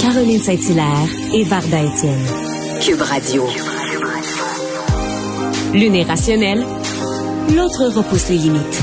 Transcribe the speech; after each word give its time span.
Caroline 0.00 0.40
Saint-Hilaire 0.40 1.08
et 1.34 1.44
Varda 1.44 1.82
Étienne. 1.82 2.26
Cube 2.80 3.02
Radio. 3.02 3.46
L'une 5.74 5.94
est 5.94 6.04
rationnelle, 6.04 6.64
l'autre 7.54 7.84
repousse 7.94 8.30
les 8.30 8.38
limites. 8.38 8.82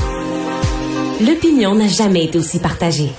L'opinion 1.20 1.74
n'a 1.74 1.88
jamais 1.88 2.26
été 2.26 2.38
aussi 2.38 2.60
partagée. 2.60 3.10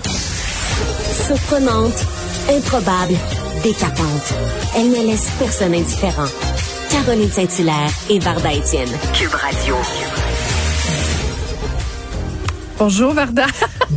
Surprenante, 1.27 2.05
improbable, 2.49 3.15
décapante. 3.63 4.33
Elle 4.77 4.91
ne 4.91 5.05
laisse 5.05 5.29
personne 5.37 5.73
indifférent. 5.73 6.29
Caroline 6.89 7.29
Saint-Hilaire 7.29 7.91
et 8.09 8.19
Varda 8.19 8.53
Étienne. 8.53 8.89
Cube 9.13 9.33
Radio. 9.33 9.75
Bonjour 12.79 13.13
Varda. 13.13 13.45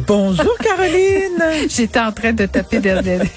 Bonjour 0.07 0.57
Caroline. 0.59 1.69
J'étais 1.69 2.01
en 2.01 2.11
train 2.13 2.33
de 2.33 2.47
taper, 2.47 2.81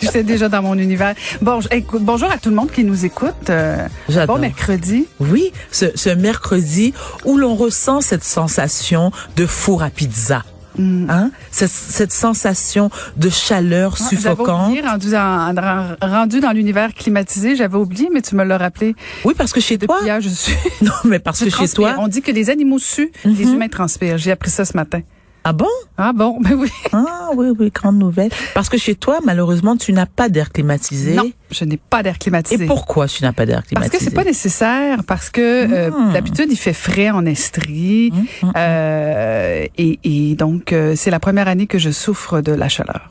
j'étais 0.01 0.23
déjà 0.23 0.49
dans 0.49 0.61
mon 0.63 0.75
univers. 0.77 1.13
Bon, 1.41 1.59
écoute, 1.71 2.01
bonjour 2.03 2.31
à 2.31 2.37
tout 2.37 2.49
le 2.49 2.55
monde 2.55 2.71
qui 2.71 2.83
nous 2.83 3.05
écoute. 3.05 3.49
Euh, 3.49 3.87
J'adore. 4.09 4.35
bon 4.37 4.41
mercredi. 4.41 5.07
Oui, 5.19 5.51
ce, 5.71 5.85
ce 5.95 6.09
mercredi 6.09 6.93
où 7.25 7.37
l'on 7.37 7.55
ressent 7.55 8.01
cette 8.01 8.23
sensation 8.23 9.11
de 9.35 9.45
four 9.45 9.83
à 9.83 9.89
pizza. 9.91 10.43
Hein? 10.77 11.31
Cette, 11.51 11.69
cette 11.69 12.11
sensation 12.11 12.89
de 13.15 13.29
chaleur 13.29 13.93
Ah, 13.95 14.03
J'avais 14.11 14.15
suffocante. 14.17 14.67
oublié, 14.69 14.81
rendu, 14.81 15.15
en- 15.15 15.55
en- 15.55 15.95
rendu 16.01 16.39
dans 16.41 16.51
l'univers 16.51 16.93
climatisé, 16.93 17.55
j'avais 17.55 17.77
oublié, 17.77 18.09
mais 18.11 18.21
tu 18.21 18.35
me 18.35 18.43
l'as 18.43 18.57
rappelé. 18.57 18.93
Oui, 19.23 19.33
parce 19.37 19.53
que 19.53 19.61
chez 19.61 19.77
Depuis 19.77 19.87
toi. 19.87 19.99
hier, 20.03 20.19
je 20.19 20.29
suis. 20.29 20.53
Non, 20.81 20.91
mais 21.05 21.19
parce 21.19 21.39
je 21.39 21.45
que 21.45 21.51
chez 21.51 21.69
toi. 21.69 21.95
On 21.99 22.07
dit 22.09 22.21
que 22.21 22.31
les 22.31 22.49
animaux 22.49 22.79
suent, 22.79 23.11
les 23.23 23.43
humains 23.43 23.69
transpirent. 23.69 24.17
J'ai 24.17 24.31
appris 24.31 24.49
ça 24.49 24.65
ce 24.65 24.75
matin. 24.75 25.01
Ah 25.47 25.53
bon? 25.53 25.67
Ah 25.95 26.11
bon, 26.11 26.39
ben 26.41 26.55
oui. 26.55 26.71
Ah 26.91 27.29
oui, 27.35 27.47
oui, 27.59 27.69
grande 27.71 27.99
nouvelle. 27.99 28.31
Parce 28.55 28.67
que 28.67 28.77
chez 28.79 28.95
toi, 28.95 29.19
malheureusement, 29.23 29.77
tu 29.77 29.93
n'as 29.93 30.07
pas 30.07 30.27
d'air 30.27 30.51
climatisé. 30.51 31.13
Non, 31.13 31.29
je 31.51 31.65
n'ai 31.65 31.77
pas 31.77 32.01
d'air 32.01 32.15
Et 32.15 32.19
climatisé. 32.19 32.65
pourquoi 32.65 33.07
tu 33.07 33.21
n'as 33.23 33.31
pas 33.31 33.45
d'air 33.45 33.57
Parce 33.57 33.67
climatisé? 33.67 33.97
que 33.97 34.03
c'est 34.03 34.15
pas 34.15 34.23
nécessaire, 34.23 35.03
parce 35.05 35.29
que 35.29 35.41
euh, 35.41 35.91
Mm. 35.91 36.13
d'habitude 36.13 36.47
il 36.49 36.57
fait 36.57 36.73
frais 36.73 37.11
en 37.11 37.25
Estrie, 37.27 38.11
Mm, 38.11 38.47
mm, 38.47 38.51
euh, 38.57 39.65
et, 39.77 39.99
et 40.03 40.35
donc 40.35 40.73
euh, 40.73 40.93
c'est 40.95 41.11
la 41.11 41.19
première 41.19 41.47
année 41.47 41.67
que 41.67 41.77
je 41.77 41.91
souffre 41.91 42.41
de 42.41 42.51
la 42.51 42.67
chaleur. 42.67 43.09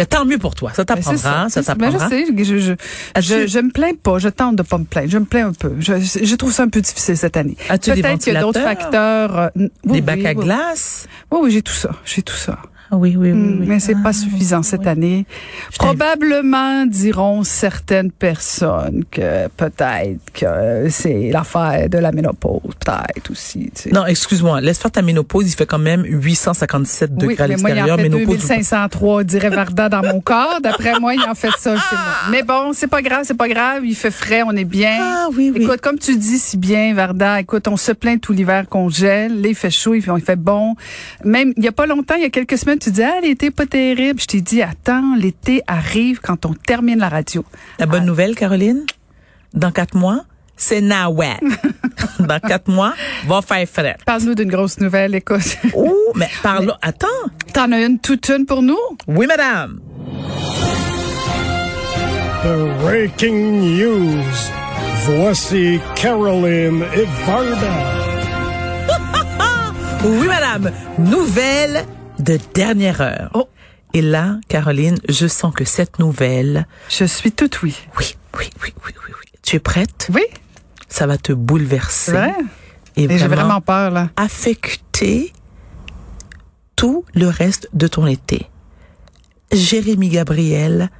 Mais 0.00 0.06
tant 0.06 0.24
mieux 0.24 0.38
pour 0.38 0.54
toi. 0.54 0.72
Ça 0.72 0.82
t'apprendra, 0.86 1.50
ça 1.50 1.62
t'apprendra. 1.62 2.08
je 2.08 2.14
sais, 2.14 2.24
je, 2.42 2.56
je, 2.58 2.72
As-tu- 3.14 3.28
je, 3.42 3.46
je 3.46 3.58
me 3.58 3.70
plains 3.70 3.92
pas, 4.02 4.18
je 4.18 4.30
tente 4.30 4.56
de 4.56 4.62
pas 4.62 4.78
me 4.78 4.84
plaindre, 4.84 5.10
je 5.10 5.18
me 5.18 5.26
plains 5.26 5.48
un 5.48 5.52
peu. 5.52 5.74
Je, 5.78 6.34
trouve 6.36 6.52
ça 6.52 6.62
un 6.62 6.68
peu 6.68 6.80
difficile 6.80 7.18
cette 7.18 7.36
année. 7.36 7.54
Peut-être 7.68 8.18
qu'il 8.18 8.32
y 8.32 8.36
a 8.36 8.40
d'autres 8.40 8.62
facteurs. 8.62 9.38
euh, 9.38 9.48
oui, 9.56 9.68
Des 9.84 10.00
bacs 10.00 10.20
oui, 10.20 10.26
à 10.26 10.32
oui. 10.32 10.44
glace? 10.46 11.06
Oui, 11.30 11.40
oui, 11.42 11.50
j'ai 11.50 11.60
tout 11.60 11.74
ça, 11.74 11.90
j'ai 12.06 12.22
tout 12.22 12.34
ça. 12.34 12.58
Ah 12.92 12.96
oui, 12.96 13.14
oui, 13.16 13.30
oui. 13.30 13.38
Mm, 13.38 13.58
oui. 13.60 13.66
Mais 13.68 13.78
c'est 13.80 13.94
Ah, 13.96 14.02
pas 14.02 14.12
suffisant 14.12 14.62
cette 14.62 14.80
oui. 14.80 14.88
année. 14.88 15.26
Je 15.72 15.78
Probablement 15.78 16.86
diront 16.86 17.44
certaines 17.44 18.10
personnes 18.10 19.04
que 19.10 19.48
peut-être 19.56 20.18
que 20.34 20.88
c'est 20.90 21.30
l'affaire 21.32 21.88
de 21.88 21.98
la 21.98 22.10
ménopause, 22.10 22.60
peut-être 22.84 23.30
aussi. 23.30 23.70
tu 23.74 23.82
sais. 23.82 23.90
Non, 23.90 24.06
excuse-moi. 24.06 24.60
Laisse 24.60 24.78
faire 24.78 24.90
ta 24.90 25.02
ménopause. 25.02 25.46
Il 25.52 25.54
fait 25.54 25.66
quand 25.66 25.78
même 25.78 26.04
857 26.04 27.10
Oui, 27.12 27.28
degrés 27.28 27.44
à 27.44 27.48
mais 27.48 27.56
moi, 27.56 27.70
il 27.70 27.72
en 27.72 27.76
l'extérieur. 27.76 27.96
fait 27.96 28.02
Ménopause. 28.02 28.26
ou 28.26 28.30
pas? 28.48 28.54
2503, 28.54 29.24
dirait 29.24 29.50
Varda 29.50 29.88
dans 29.88 30.02
mon 30.02 30.20
corps. 30.20 30.58
D'après 30.62 30.98
moi, 30.98 31.14
il 31.14 31.22
en 31.22 31.34
fait 31.34 31.50
ça 31.58 31.76
chez 31.76 31.94
moi. 31.96 32.04
Mais 32.32 32.42
bon, 32.42 32.72
c'est 32.72 32.88
pas 32.88 33.02
grave, 33.02 33.20
c'est 33.24 33.36
pas 33.36 33.48
grave. 33.48 33.84
Il 33.84 33.94
fait 33.94 34.10
frais, 34.10 34.42
on 34.44 34.52
est 34.52 34.64
bien. 34.64 34.98
Ah 35.00 35.28
oui, 35.36 35.52
oui. 35.54 35.62
Écoute, 35.62 35.80
comme 35.80 35.98
tu 35.98 36.16
dis 36.16 36.38
si 36.38 36.56
bien, 36.56 36.92
Varda, 36.94 37.40
écoute, 37.40 37.68
on 37.68 37.76
se 37.76 37.92
plaint 37.92 38.20
tout 38.20 38.32
l'hiver 38.32 38.64
qu'on 38.68 38.88
gèle. 38.88 39.40
Là, 39.42 39.48
il 39.48 39.54
fait 39.54 39.70
chaud, 39.70 39.94
il 39.94 40.02
fait, 40.02 40.10
il 40.16 40.22
fait 40.24 40.34
bon. 40.36 40.74
Même, 41.24 41.52
il 41.56 41.64
y 41.64 41.68
a 41.68 41.72
pas 41.72 41.86
longtemps, 41.86 42.14
il 42.16 42.22
y 42.22 42.26
a 42.26 42.30
quelques 42.30 42.58
semaines, 42.58 42.78
tu 42.80 42.90
dis, 42.90 43.02
ah, 43.02 43.20
l'été 43.22 43.50
pas 43.50 43.66
terrible. 43.66 44.20
Je 44.20 44.26
t'ai 44.26 44.40
dit, 44.40 44.62
attends, 44.62 45.14
l'été 45.16 45.62
arrive 45.66 46.20
quand 46.20 46.46
on 46.46 46.54
termine 46.54 46.98
la 46.98 47.08
radio. 47.08 47.44
La 47.78 47.86
bonne 47.86 48.04
nouvelle, 48.04 48.34
Caroline, 48.34 48.84
dans 49.54 49.70
quatre 49.70 49.96
mois, 49.96 50.24
c'est 50.56 50.80
Nawet. 50.80 51.36
dans 52.18 52.40
quatre 52.40 52.68
mois, 52.68 52.94
va 53.26 53.42
faire 53.42 53.68
frais. 53.68 53.96
Parle-nous 54.04 54.34
d'une 54.34 54.50
grosse 54.50 54.80
nouvelle, 54.80 55.14
écoute. 55.14 55.58
Oh, 55.74 55.94
mais 56.16 56.28
parle. 56.42 56.74
Attends. 56.82 57.06
T'en 57.52 57.70
as 57.72 57.80
une 57.80 57.98
toute 57.98 58.28
une 58.28 58.46
pour 58.46 58.62
nous? 58.62 58.78
Oui, 59.06 59.26
madame. 59.26 59.80
The 62.42 62.82
breaking 62.82 63.76
news. 63.76 64.34
Voici 65.04 65.80
Caroline 65.94 66.84
et 66.94 67.06
Varda. 67.26 68.00
Oui, 70.02 70.26
madame. 70.28 70.70
Nouvelle 70.98 71.84
de 72.20 72.38
dernière 72.54 73.00
heure. 73.00 73.30
Oh. 73.34 73.48
Et 73.92 74.02
là, 74.02 74.36
Caroline, 74.48 74.98
je 75.08 75.26
sens 75.26 75.52
que 75.54 75.64
cette 75.64 75.98
nouvelle, 75.98 76.66
Je 76.88 77.04
suis 77.04 77.32
toute 77.32 77.62
oui. 77.62 77.76
oui, 77.98 78.14
oui, 78.38 78.50
oui, 78.62 78.72
oui, 78.86 78.92
oui, 79.08 79.12
oui. 79.18 79.38
Tu 79.42 79.56
es 79.56 79.60
prête? 79.60 80.08
Oui, 80.14 80.22
Ça 80.88 81.06
va 81.06 81.18
te 81.18 81.32
bouleverser. 81.32 82.12
vrai? 82.12 82.34
Et 82.96 83.04
Et 83.04 83.08
j'ai 83.08 83.16
vraiment 83.26 83.34
vraiment 83.42 83.60
peur, 83.60 83.90
là. 83.90 84.10
affecter 84.16 85.32
tout 86.76 87.04
le 87.14 87.26
reste 87.28 87.68
de 87.72 87.86
ton 87.88 88.06
été. 88.06 88.46
Jérémy 89.52 90.08
Gabriel 90.08 90.90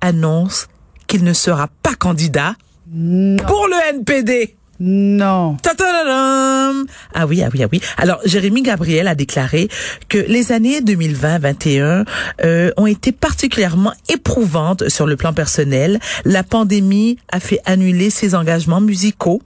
annonce 0.00 0.68
qu'il 1.06 1.24
ne 1.24 1.32
sera 1.34 1.68
pas 1.82 1.94
candidat 1.94 2.54
pour 2.86 3.66
le 3.68 3.90
NPD. 3.96 4.56
Non. 4.80 5.56
Ta-ta-da-dam! 5.62 6.86
Ah 7.14 7.26
oui, 7.26 7.42
ah 7.42 7.48
oui, 7.52 7.62
ah 7.62 7.66
oui. 7.70 7.80
Alors, 7.98 8.20
Jérémy 8.24 8.62
Gabriel 8.62 9.06
a 9.06 9.14
déclaré 9.14 9.68
que 10.08 10.18
les 10.18 10.50
années 10.52 10.80
2020-21 10.80 12.04
euh, 12.44 12.72
ont 12.76 12.86
été 12.86 13.12
particulièrement 13.12 13.92
éprouvantes 14.08 14.88
sur 14.88 15.06
le 15.06 15.16
plan 15.16 15.32
personnel. 15.32 16.00
La 16.24 16.42
pandémie 16.42 17.18
a 17.30 17.38
fait 17.38 17.60
annuler 17.64 18.10
ses 18.10 18.34
engagements 18.34 18.80
musicaux. 18.80 19.40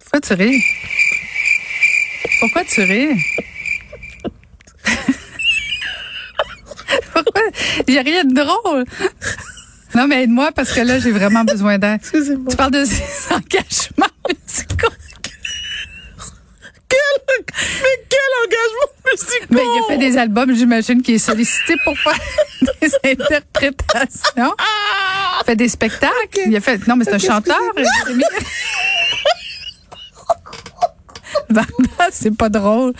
Pourquoi 0.00 0.20
tu 0.20 0.32
ris? 0.32 0.62
Pourquoi 2.40 2.64
tu 2.64 2.80
ris? 2.82 3.22
Pourquoi? 7.12 7.42
Il 7.86 7.92
n'y 7.92 7.98
a 7.98 8.02
rien 8.02 8.24
de 8.24 8.34
drôle. 8.34 8.84
Non, 9.96 10.06
mais 10.06 10.24
aide-moi 10.24 10.52
parce 10.52 10.72
que 10.72 10.80
là, 10.82 10.98
j'ai 10.98 11.10
vraiment 11.10 11.42
besoin 11.52 11.78
d'aide. 11.78 12.00
Excusez-moi. 12.02 12.50
Tu 12.50 12.56
parles 12.56 12.72
de 12.72 12.84
ses 12.84 13.02
engagements 13.30 14.12
musicaux. 14.28 14.92
Mais 17.82 18.04
quel 18.08 18.32
engagement 18.44 18.92
musical! 19.10 19.48
Mais 19.50 19.62
il 19.62 19.82
a 19.82 19.86
fait 19.88 19.98
des 19.98 20.18
albums, 20.18 20.54
j'imagine 20.54 21.02
qu'il 21.02 21.14
est 21.14 21.18
sollicité 21.18 21.74
pour 21.84 21.98
faire 21.98 22.18
des 22.82 23.10
interprétations. 23.10 24.54
Il 25.40 25.44
fait 25.46 25.56
des 25.56 25.68
spectacles. 25.68 26.40
Il 26.46 26.54
a 26.56 26.60
fait. 26.60 26.86
Non, 26.86 26.96
mais 26.96 27.04
c'est 27.04 27.14
un 27.14 27.18
chanteur. 27.18 27.60
C'est 32.12 32.36
pas 32.36 32.48
drôle. 32.50 32.92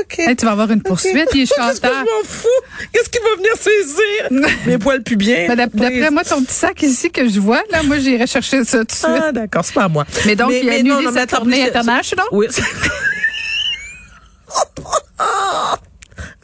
OK. 0.00 0.18
Hey, 0.20 0.36
tu 0.36 0.44
vas 0.46 0.52
avoir 0.52 0.70
une 0.70 0.82
poursuite, 0.82 1.14
il 1.34 1.42
est 1.42 1.46
Qu'est-ce 1.46 1.54
que 1.54 1.62
chanteur. 1.62 1.92
je 1.92 2.04
m'en 2.04 2.24
fous? 2.24 2.48
Qu'est-ce 2.92 3.08
qu'il 3.10 3.20
va 3.22 3.36
venir 3.36 3.52
saisir? 3.56 4.56
Mes 4.66 4.78
poils 4.78 5.02
plus 5.02 5.16
bien. 5.16 5.46
Ben, 5.48 5.56
d'ap- 5.56 5.74
D'après 5.74 6.10
moi, 6.10 6.24
ton 6.24 6.42
petit 6.42 6.54
sac 6.54 6.82
ici 6.82 7.10
que 7.10 7.28
je 7.28 7.40
vois, 7.40 7.62
là, 7.70 7.82
moi, 7.82 7.98
j'irai 7.98 8.26
chercher 8.26 8.64
ça 8.64 8.78
tout 8.78 8.84
de 8.86 8.92
suite. 8.92 9.06
Ah, 9.22 9.32
d'accord, 9.32 9.64
c'est 9.64 9.74
pas 9.74 9.84
à 9.84 9.88
moi. 9.88 10.04
Mais 10.26 10.36
donc, 10.36 10.50
il 10.52 10.68
a 10.68 10.74
annulé 10.74 10.88
non, 10.90 11.02
non, 11.02 11.12
sa 11.12 11.20
mais 11.20 11.26
tournée 11.26 11.56
mais 11.58 11.62
c'est- 11.64 11.76
international? 11.78 12.26
Oui. 12.32 12.46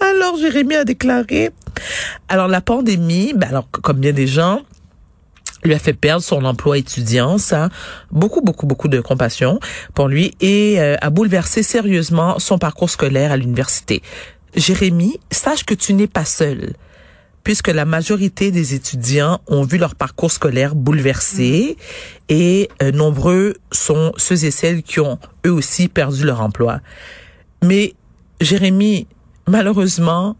alors, 0.00 0.37
Jérémy 0.38 0.76
a 0.76 0.85
déclaré. 0.85 1.50
Alors, 2.29 2.49
la 2.49 2.61
pandémie, 2.61 3.32
ben 3.35 3.49
alors, 3.49 3.69
comme 3.70 3.99
bien 3.99 4.12
des 4.12 4.26
gens, 4.26 4.62
lui 5.66 5.74
a 5.74 5.78
fait 5.78 5.92
perdre 5.92 6.22
son 6.22 6.44
emploi 6.44 6.78
étudiant, 6.78 7.38
ça, 7.38 7.68
beaucoup, 8.10 8.40
beaucoup, 8.40 8.66
beaucoup 8.66 8.88
de 8.88 9.00
compassion 9.00 9.60
pour 9.94 10.08
lui, 10.08 10.34
et 10.40 10.80
euh, 10.80 10.96
a 11.00 11.10
bouleversé 11.10 11.62
sérieusement 11.62 12.38
son 12.38 12.58
parcours 12.58 12.90
scolaire 12.90 13.32
à 13.32 13.36
l'université. 13.36 14.02
Jérémy, 14.54 15.20
sache 15.30 15.64
que 15.64 15.74
tu 15.74 15.92
n'es 15.92 16.06
pas 16.06 16.24
seul 16.24 16.72
puisque 17.46 17.68
la 17.68 17.84
majorité 17.84 18.50
des 18.50 18.74
étudiants 18.74 19.40
ont 19.46 19.62
vu 19.62 19.78
leur 19.78 19.94
parcours 19.94 20.32
scolaire 20.32 20.74
bouleversé 20.74 21.76
et 22.28 22.68
euh, 22.82 22.90
nombreux 22.90 23.54
sont 23.70 24.12
ceux 24.16 24.46
et 24.46 24.50
celles 24.50 24.82
qui 24.82 24.98
ont 24.98 25.20
eux 25.46 25.52
aussi 25.52 25.86
perdu 25.86 26.24
leur 26.24 26.40
emploi. 26.40 26.80
Mais 27.62 27.94
Jérémy, 28.40 29.06
malheureusement, 29.46 30.36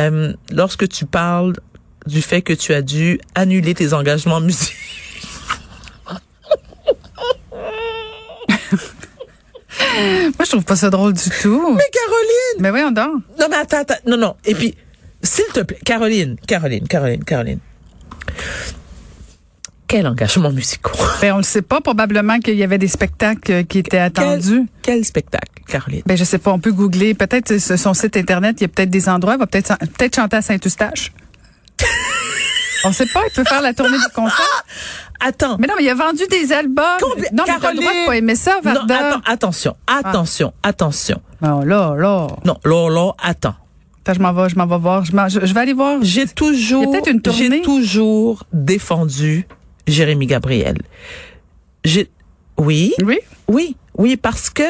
euh, 0.00 0.32
lorsque 0.50 0.88
tu 0.88 1.06
parles 1.06 1.54
du 2.08 2.22
fait 2.22 2.42
que 2.42 2.52
tu 2.52 2.72
as 2.74 2.82
dû 2.82 3.20
annuler 3.34 3.74
tes 3.74 3.92
engagements 3.92 4.40
musicaux, 4.40 4.74
Moi, 9.98 10.44
je 10.44 10.50
trouve 10.50 10.64
pas 10.64 10.76
ça 10.76 10.90
drôle 10.90 11.12
du 11.12 11.30
tout. 11.42 11.74
mais 11.76 11.84
Caroline, 11.92 12.60
Mais 12.60 12.70
voyons 12.70 12.90
donc. 12.90 13.22
non 13.38 13.46
mais 13.50 13.56
attends, 13.56 13.78
attends, 13.78 13.94
non 14.06 14.16
non, 14.16 14.34
et 14.44 14.54
puis 14.54 14.74
s'il 15.22 15.44
te 15.46 15.60
plaît, 15.60 15.78
Caroline, 15.84 16.36
Caroline, 16.46 16.86
Caroline, 16.86 17.24
Caroline, 17.24 17.58
quel 19.88 20.06
engagement 20.06 20.50
musicaux 20.52 20.92
Ben, 21.20 21.32
on 21.34 21.38
le 21.38 21.42
sait 21.42 21.62
pas. 21.62 21.80
Probablement 21.80 22.38
qu'il 22.40 22.56
y 22.56 22.62
avait 22.62 22.76
des 22.78 22.88
spectacles 22.88 23.52
euh, 23.52 23.62
qui 23.62 23.78
étaient 23.78 23.98
attendus. 23.98 24.66
Quel, 24.82 24.96
quel 24.96 25.04
spectacle, 25.06 25.62
Caroline? 25.66 26.02
Ben, 26.04 26.16
je 26.16 26.24
sais 26.24 26.36
pas. 26.38 26.52
On 26.52 26.58
peut 26.58 26.72
googler. 26.72 27.14
Peut-être 27.14 27.58
sur 27.58 27.78
son 27.78 27.94
site 27.94 28.16
Internet, 28.18 28.56
il 28.60 28.64
y 28.64 28.66
a 28.66 28.68
peut-être 28.68 28.90
des 28.90 29.08
endroits. 29.08 29.34
Il 29.34 29.38
va 29.38 29.46
peut-être 29.46 29.76
peut-être 29.96 30.14
chanter 30.16 30.36
à 30.36 30.42
Saint-Eustache. 30.42 31.10
On 32.84 32.92
sait 32.92 33.06
pas. 33.06 33.20
Il 33.26 33.32
peut 33.32 33.44
faire 33.44 33.62
la 33.62 33.72
tournée 33.74 33.98
du 33.98 34.12
concert. 34.14 34.64
Attends. 35.20 35.56
Mais 35.58 35.66
non, 35.66 35.74
mais 35.76 35.84
il 35.84 35.88
a 35.90 35.94
vendu 35.94 36.22
des 36.30 36.52
albums. 36.52 36.84
Combien- 37.00 37.24
non, 37.32 37.44
mais 37.46 37.54
t'as 37.60 37.72
le 37.72 37.78
droit 37.78 37.92
de 37.92 38.06
pas 38.06 38.16
aimer 38.16 38.36
ça, 38.36 38.56
Non, 38.64 38.72
Varda. 38.72 39.08
attends, 39.08 39.20
attention, 39.26 39.76
attention, 39.86 40.52
attention. 40.62 41.20
Non, 41.42 41.60
là, 41.62 41.94
là. 41.96 42.28
Non, 42.44 42.56
là, 42.64 42.88
là, 42.88 43.12
attends. 43.22 43.54
Attends, 44.04 44.14
je 44.14 44.20
m'en 44.20 44.32
vais, 44.32 44.48
je 44.48 44.56
m'en 44.56 44.66
vais 44.66 44.78
voir. 44.78 45.04
Je, 45.04 45.12
m'en- 45.14 45.28
je- 45.28 45.44
je 45.44 45.52
vais 45.52 45.60
aller 45.60 45.72
voir. 45.72 45.98
J'ai 46.02 46.26
toujours, 46.26 46.82
Il 46.82 46.86
y 46.86 46.88
a 46.88 46.92
peut-être 46.92 47.10
une 47.10 47.20
tournée. 47.20 47.48
j'ai 47.50 47.62
toujours 47.62 48.44
défendu 48.52 49.46
Jérémy 49.88 50.26
Gabriel. 50.26 50.78
J'ai, 51.84 52.10
oui, 52.56 52.92
Oui? 53.02 53.18
oui, 53.48 53.76
oui, 53.96 54.16
parce 54.16 54.50
que 54.50 54.62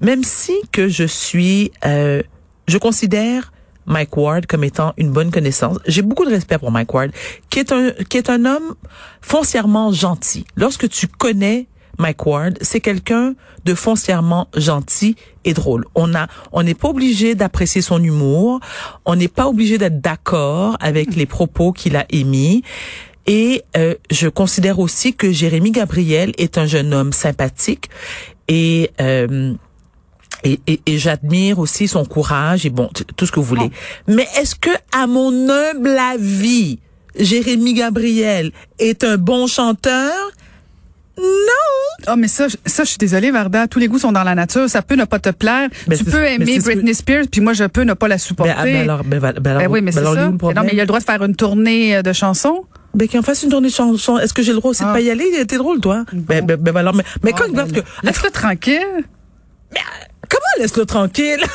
même 0.00 0.24
si 0.24 0.54
que 0.72 0.88
je 0.88 1.04
suis, 1.04 1.70
euh, 1.84 2.22
je 2.68 2.78
considère 2.78 3.51
Mike 3.86 4.16
Ward 4.16 4.46
comme 4.46 4.64
étant 4.64 4.92
une 4.96 5.10
bonne 5.10 5.30
connaissance. 5.30 5.78
J'ai 5.86 6.02
beaucoup 6.02 6.24
de 6.24 6.30
respect 6.30 6.58
pour 6.58 6.70
Mike 6.70 6.92
Ward, 6.92 7.10
qui 7.50 7.58
est 7.58 7.72
un, 7.72 7.90
qui 8.08 8.16
est 8.16 8.30
un 8.30 8.44
homme 8.44 8.74
foncièrement 9.20 9.92
gentil. 9.92 10.44
Lorsque 10.56 10.88
tu 10.88 11.06
connais 11.06 11.66
Mike 11.98 12.26
Ward, 12.26 12.58
c'est 12.60 12.80
quelqu'un 12.80 13.34
de 13.64 13.74
foncièrement 13.74 14.48
gentil 14.56 15.16
et 15.44 15.54
drôle. 15.54 15.84
On 15.94 16.14
a, 16.14 16.26
on 16.52 16.62
n'est 16.62 16.74
pas 16.74 16.88
obligé 16.88 17.34
d'apprécier 17.34 17.82
son 17.82 18.02
humour. 18.02 18.60
On 19.04 19.16
n'est 19.16 19.28
pas 19.28 19.46
obligé 19.48 19.78
d'être 19.78 20.00
d'accord 20.00 20.76
avec 20.80 21.14
les 21.14 21.26
propos 21.26 21.72
qu'il 21.72 21.96
a 21.96 22.06
émis. 22.10 22.62
Et 23.26 23.62
euh, 23.76 23.94
je 24.10 24.28
considère 24.28 24.78
aussi 24.78 25.14
que 25.14 25.30
Jérémy 25.30 25.70
Gabriel 25.70 26.32
est 26.38 26.58
un 26.58 26.66
jeune 26.66 26.92
homme 26.92 27.12
sympathique 27.12 27.88
et 28.48 28.90
euh, 29.00 29.54
et, 30.44 30.60
et, 30.66 30.80
et 30.86 30.98
j'admire 30.98 31.58
aussi 31.58 31.88
son 31.88 32.04
courage 32.04 32.66
et 32.66 32.70
bon 32.70 32.88
tout 33.16 33.26
ce 33.26 33.32
que 33.32 33.40
vous 33.40 33.46
voulez. 33.46 33.70
Mais 34.08 34.26
est-ce 34.38 34.54
que 34.54 34.70
à 34.92 35.06
mon 35.06 35.48
humble 35.48 35.96
avis, 35.98 36.78
Jérémy 37.18 37.74
Gabriel 37.74 38.52
est 38.78 39.04
un 39.04 39.16
bon 39.18 39.46
chanteur? 39.46 40.12
Non. 41.18 41.24
Oh, 42.08 42.16
mais 42.16 42.26
ça, 42.26 42.46
ça, 42.64 42.84
je 42.84 42.88
suis 42.88 42.98
désolée, 42.98 43.30
Varda. 43.30 43.68
Tous 43.68 43.78
les 43.78 43.86
goûts 43.86 43.98
sont 43.98 44.12
dans 44.12 44.24
la 44.24 44.34
nature. 44.34 44.68
Ça 44.68 44.80
peut 44.80 44.94
ne 44.96 45.04
pas 45.04 45.18
te 45.18 45.28
plaire. 45.28 45.68
Tu 45.70 45.96
c'est- 45.96 46.04
peux 46.04 46.20
mais 46.20 46.34
aimer 46.36 46.58
c'est 46.60 46.72
Britney 46.74 46.94
Spears, 46.94 47.26
puis 47.30 47.40
moi, 47.42 47.52
je 47.52 47.64
peux 47.64 47.82
ne 47.82 47.92
pas 47.92 48.08
la 48.08 48.16
supporter. 48.18 48.52
Ben, 48.54 48.58
ah, 48.58 48.64
ben 48.64 48.76
alors, 48.76 49.04
ben, 49.04 49.20
ben, 49.20 49.32
ben 49.38 49.50
alors, 49.50 49.62
Ben 49.62 49.70
oui, 49.70 49.80
mais 49.82 49.92
ben 49.92 49.92
c'est 49.92 49.98
alors, 49.98 50.14
il 50.14 50.18
est 50.18 50.22
ça. 50.22 50.54
Non, 50.54 50.62
mais 50.64 50.70
il 50.72 50.80
a 50.80 50.84
le 50.84 50.86
droit 50.86 50.98
de 51.00 51.04
faire 51.04 51.22
une 51.22 51.36
tournée 51.36 51.96
euh, 51.96 52.02
de 52.02 52.12
chansons. 52.14 52.64
Ben, 52.94 53.06
qu'il 53.06 53.20
en 53.20 53.22
fasse 53.22 53.42
une 53.42 53.50
tournée 53.50 53.68
de 53.68 53.74
chansons. 53.74 54.18
Est-ce 54.18 54.32
que 54.32 54.42
j'ai 54.42 54.52
le 54.52 54.58
droit 54.58 54.70
aussi 54.70 54.82
de 54.82 54.88
Ah. 54.88 54.92
pas 54.94 55.00
y 55.00 55.10
aller? 55.10 55.30
T'es 55.46 55.58
drôle, 55.58 55.80
toi. 55.80 56.04
Ben, 56.14 56.44
ben, 56.46 56.56
ben, 56.56 56.74
alors, 56.76 56.94
mais, 56.94 57.04
mais 57.22 57.32
quand, 57.32 57.44
Ah, 57.50 57.56
parce 57.56 57.72
ben, 57.72 57.82
que, 57.82 58.06
Laisse-le 58.06 58.30
tranquille. 58.30 59.04
Comment 60.32 60.44
laisse-le 60.58 60.86
tranquille? 60.86 61.38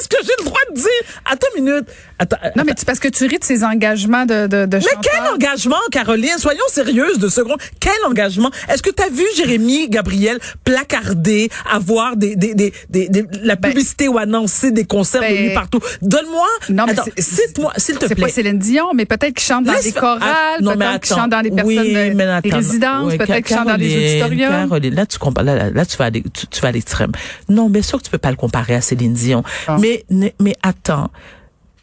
Est-ce 0.00 0.08
que 0.08 0.16
j'ai 0.24 0.32
le 0.40 0.44
droit 0.46 0.60
de 0.70 0.74
dire, 0.76 0.88
attends 1.24 1.46
une 1.56 1.64
minute, 1.64 1.84
attends, 2.18 2.36
Non, 2.56 2.64
mais 2.66 2.72
c'est 2.76 2.84
parce 2.84 2.98
que 2.98 3.06
tu 3.06 3.26
ris 3.26 3.38
de 3.38 3.44
ses 3.44 3.62
engagements 3.62 4.26
de, 4.26 4.48
de, 4.48 4.66
de 4.66 4.76
Mais 4.76 4.82
chanteur. 4.82 5.00
quel 5.02 5.32
engagement, 5.32 5.76
Caroline? 5.92 6.36
Soyons 6.38 6.64
sérieuses 6.68 7.18
de 7.20 7.28
secondes. 7.28 7.58
Quel 7.78 7.92
engagement? 8.08 8.50
Est-ce 8.68 8.82
que 8.82 8.90
tu 8.90 9.02
as 9.02 9.08
vu 9.08 9.22
Jérémy 9.36 9.88
Gabriel 9.88 10.38
placarder, 10.64 11.48
avoir 11.70 12.16
des, 12.16 12.34
des, 12.34 12.54
des, 12.54 12.72
des, 12.90 13.08
des- 13.08 13.24
la 13.42 13.56
publicité 13.56 14.08
ou 14.08 14.18
annoncer 14.18 14.72
des 14.72 14.84
concerts 14.84 15.20
de 15.22 15.26
ben, 15.26 15.46
lui 15.46 15.54
partout? 15.54 15.80
Donne-moi. 16.02 16.46
Non, 16.70 16.86
mais 16.86 16.92
Attends, 16.92 17.04
c'est- 17.16 17.22
cite-moi, 17.46 17.72
s'il 17.76 17.96
te 17.96 18.06
C'est 18.08 18.14
plaît. 18.16 18.24
pas 18.26 18.30
Céline 18.32 18.58
Dion, 18.58 18.92
mais 18.94 19.04
peut-être 19.06 19.34
qu'il 19.34 19.46
chante 19.46 19.64
dans 19.64 19.72
Laisse- 19.74 19.84
des 19.84 19.92
chorales, 19.92 20.20
Ah, 20.22 20.56
peut-être 20.60 21.00
qu'il 21.02 21.14
chante 21.16 21.30
dans 21.30 21.42
des 21.42 21.50
personnes, 21.50 21.66
Oui, 21.68 21.94
euh, 21.96 22.12
mais 22.16 22.40
des 22.42 22.50
résidences, 22.50 23.12
Oui, 23.12 23.18
peut-être 23.18 23.44
qu'il 23.46 23.56
chante 23.56 23.68
dans 23.68 23.76
des 23.78 23.88
Caroline, 23.88 24.22
auditoriums. 24.24 24.68
Caroline, 24.68 24.94
là, 24.94 25.06
tu 25.06 25.18
là, 25.44 25.70
là, 25.70 25.86
tu 25.86 25.96
vas 25.96 26.04
à 26.06 26.10
l'e- 26.10 26.22
tu, 26.32 26.46
tu 26.48 26.60
vas 26.60 26.68
à 26.68 26.72
l'extrême. 26.72 27.12
Non, 27.48 27.68
bien 27.74 27.82
sûr 27.82 27.98
que 27.98 28.04
tu 28.04 28.10
peux 28.10 28.18
pas 28.18 28.30
le 28.30 28.36
comparer 28.36 28.74
à 28.74 28.80
Céline 28.80 29.12
Dion. 29.12 29.42
Ah. 29.66 29.76
Mais, 29.80 30.04
mais 30.40 30.54
attends. 30.62 31.10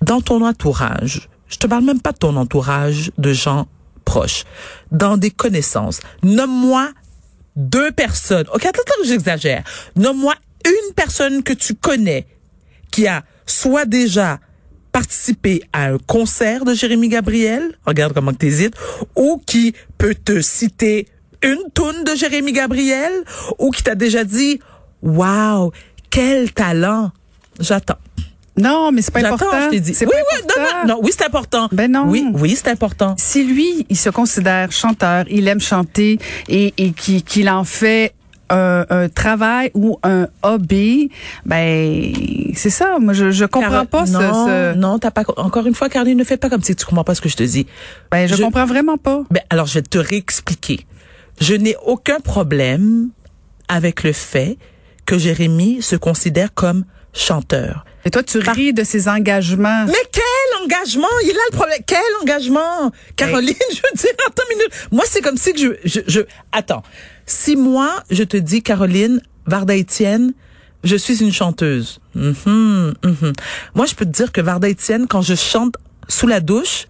Dans 0.02 0.22
ton 0.22 0.44
entourage, 0.44 1.30
je 1.48 1.58
te 1.58 1.68
parle 1.68 1.84
même 1.84 2.02
pas 2.02 2.12
de 2.12 2.18
ton 2.18 2.36
entourage 2.36 3.12
de 3.20 3.34
gens 3.34 3.68
proches. 4.06 4.46
Dans 4.92 5.18
des 5.18 5.30
connaissances. 5.30 6.00
Nomme-moi 6.24 6.90
deux 7.56 7.92
personnes. 7.92 8.48
Ok, 8.54 8.66
attends, 8.66 8.82
attends, 8.82 9.06
j'exagère. 9.06 9.64
Nomme-moi 9.96 10.34
une 10.66 10.94
personne 10.96 11.44
que 11.44 11.54
tu 11.54 11.76
connais 11.76 12.26
qui 12.92 13.08
a 13.08 13.24
soit 13.46 13.86
déjà 13.86 14.40
participé 14.92 15.64
à 15.74 15.86
un 15.86 15.98
concert 15.98 16.66
de 16.66 16.74
Jérémy 16.74 17.10
Gabriel, 17.10 17.78
regarde 17.86 18.14
comment 18.14 18.34
tu 18.34 18.48
hésites, 18.48 18.76
ou 19.16 19.42
qui 19.46 19.74
peut 19.98 20.16
te 20.16 20.42
citer 20.42 21.08
une 21.44 21.72
toune 21.74 22.04
de 22.04 22.16
Jérémy 22.16 22.52
Gabriel, 22.52 23.14
ou 23.58 23.72
qui 23.72 23.84
t'a 23.84 23.96
déjà 23.96 24.24
dit, 24.24 24.60
wow, 25.01 25.71
quel 26.09 26.52
talent. 26.54 27.11
J'attends. 27.59 27.97
Non, 28.57 28.92
mais 28.92 29.02
c'est 29.02 29.14
pas 29.14 29.26
important. 29.26 29.45
je 29.66 29.69
t'ai 29.69 29.80
dit. 29.80 29.95
Oui, 30.02 30.07
pas 30.07 30.11
oui, 30.16 30.42
non, 30.44 30.64
important. 30.64 30.87
non, 30.87 30.95
non, 30.95 30.99
oui, 31.04 31.11
c'est 31.18 31.26
important. 31.26 31.69
Ben 31.71 31.90
non. 31.92 32.06
Oui, 32.07 32.26
oui, 32.33 32.56
c'est 32.56 32.69
important. 32.69 33.16
Si 33.18 33.44
lui, 33.45 33.85
il 33.90 33.97
se 33.97 34.09
considère 34.09 34.71
chanteur, 34.71 35.23
il 35.30 35.47
aime 35.47 35.61
chanter 35.61 36.19
et, 36.49 36.73
et 36.78 36.92
qui- 36.92 37.23
qu'il 37.23 37.49
en 37.49 37.64
fait 37.64 38.14
un, 38.49 38.85
un 38.90 39.07
travail 39.07 39.71
ou 39.73 39.97
un 40.04 40.28
hobby, 40.44 41.09
ben 41.45 42.11
c'est 42.54 42.69
ça. 42.69 42.97
Moi, 42.99 43.14
je, 43.14 43.31
je 43.31 43.45
comprends 43.45 43.69
Car- 43.69 43.87
pas 43.87 44.06
ce- 44.06 44.11
non, 44.11 44.45
ce. 44.45 44.73
Non, 44.76 44.99
t'as 44.99 45.11
pas. 45.11 45.23
Encore 45.37 45.66
une 45.66 45.73
fois, 45.76 45.87
Caroline, 45.87 46.18
ne 46.18 46.23
fais 46.26 46.35
pas 46.37 46.49
comme 46.49 46.61
si 46.61 46.76
tu 46.76 46.85
comprends 46.85 47.06
pas 47.06 47.16
ce 47.16 47.21
que 47.21 47.30
je 47.30 47.37
te 47.37 47.44
dis. 47.44 47.66
Ben 48.11 48.28
je, 48.28 48.35
je- 48.35 48.44
comprends 48.44 48.66
vraiment 48.66 48.97
pas. 48.97 49.23
Ben, 49.31 49.42
alors, 49.49 49.68
je 49.68 49.76
vais 49.76 49.81
te 49.81 49.97
réexpliquer. 49.97 50.85
Je 51.40 51.54
n'ai 51.54 51.76
aucun 51.85 52.19
problème 52.19 53.09
avec 53.69 54.04
le 54.04 54.11
fait 54.11 54.57
que 55.06 55.18
Jérémy 55.18 55.81
se 55.81 55.96
considère 55.96 56.54
comme 56.54 56.86
chanteur. 57.14 57.86
Et 58.06 58.10
toi, 58.10 58.24
tu 58.24 58.40
ris 58.40 58.74
de 58.74 58.84
ses 58.84 59.08
engagements. 59.08 59.86
Mais 59.86 59.94
quel 60.12 60.64
engagement? 60.64 61.08
Il 61.24 61.34
là 61.34 61.42
le 61.52 61.56
problème. 61.56 61.80
Quel 61.86 62.00
engagement? 62.22 62.92
Caroline, 63.16 63.54
je 63.72 63.76
veux 63.76 63.96
dire, 63.96 64.12
attends 64.28 64.44
une 64.52 64.58
minute. 64.58 64.72
Moi, 64.92 65.04
c'est 65.08 65.22
comme 65.22 65.38
si 65.38 65.54
que 65.54 65.60
je, 65.60 65.70
je, 65.84 66.00
je, 66.08 66.22
attends. 66.52 66.84
Si 67.26 67.56
moi, 67.56 68.04
je 68.10 68.24
te 68.24 68.38
dis, 68.38 68.64
Caroline, 68.64 69.22
Varda 69.46 69.76
Étienne, 69.76 70.34
je 70.84 70.96
suis 70.96 71.22
une 71.22 71.31
chanteuse. 71.31 72.00
Mhm, 72.16 72.94
mhm. 73.04 73.34
Moi, 73.76 73.86
je 73.86 73.94
peux 73.96 74.06
te 74.06 74.12
dire 74.12 74.31
que 74.31 74.42
Varda 74.42 74.68
Étienne, 74.68 75.08
quand 75.08 75.22
je 75.22 75.36
chante 75.36 75.76
sous 76.08 76.28
la 76.28 76.40
douche, 76.40 76.88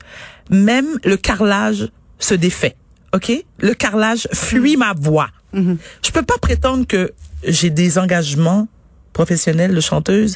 même 0.50 0.98
le 1.04 1.18
carrelage 1.18 1.90
se 2.20 2.34
défait. 2.34 2.76
OK? 3.14 3.32
Le 3.60 3.74
carrelage 3.74 4.28
fuit 4.34 4.78
ma 4.78 4.94
voix. 4.94 5.30
Je 5.54 6.12
peux 6.14 6.24
pas 6.24 6.38
prétendre 6.42 6.86
que 6.88 7.14
j'ai 7.44 7.70
des 7.70 7.98
engagements 7.98 8.68
professionnels 9.14 9.74
de 9.74 9.82
chanteuse. 9.82 10.36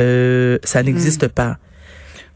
Euh, 0.00 0.58
ça 0.64 0.82
n'existe 0.82 1.28
pas. 1.28 1.58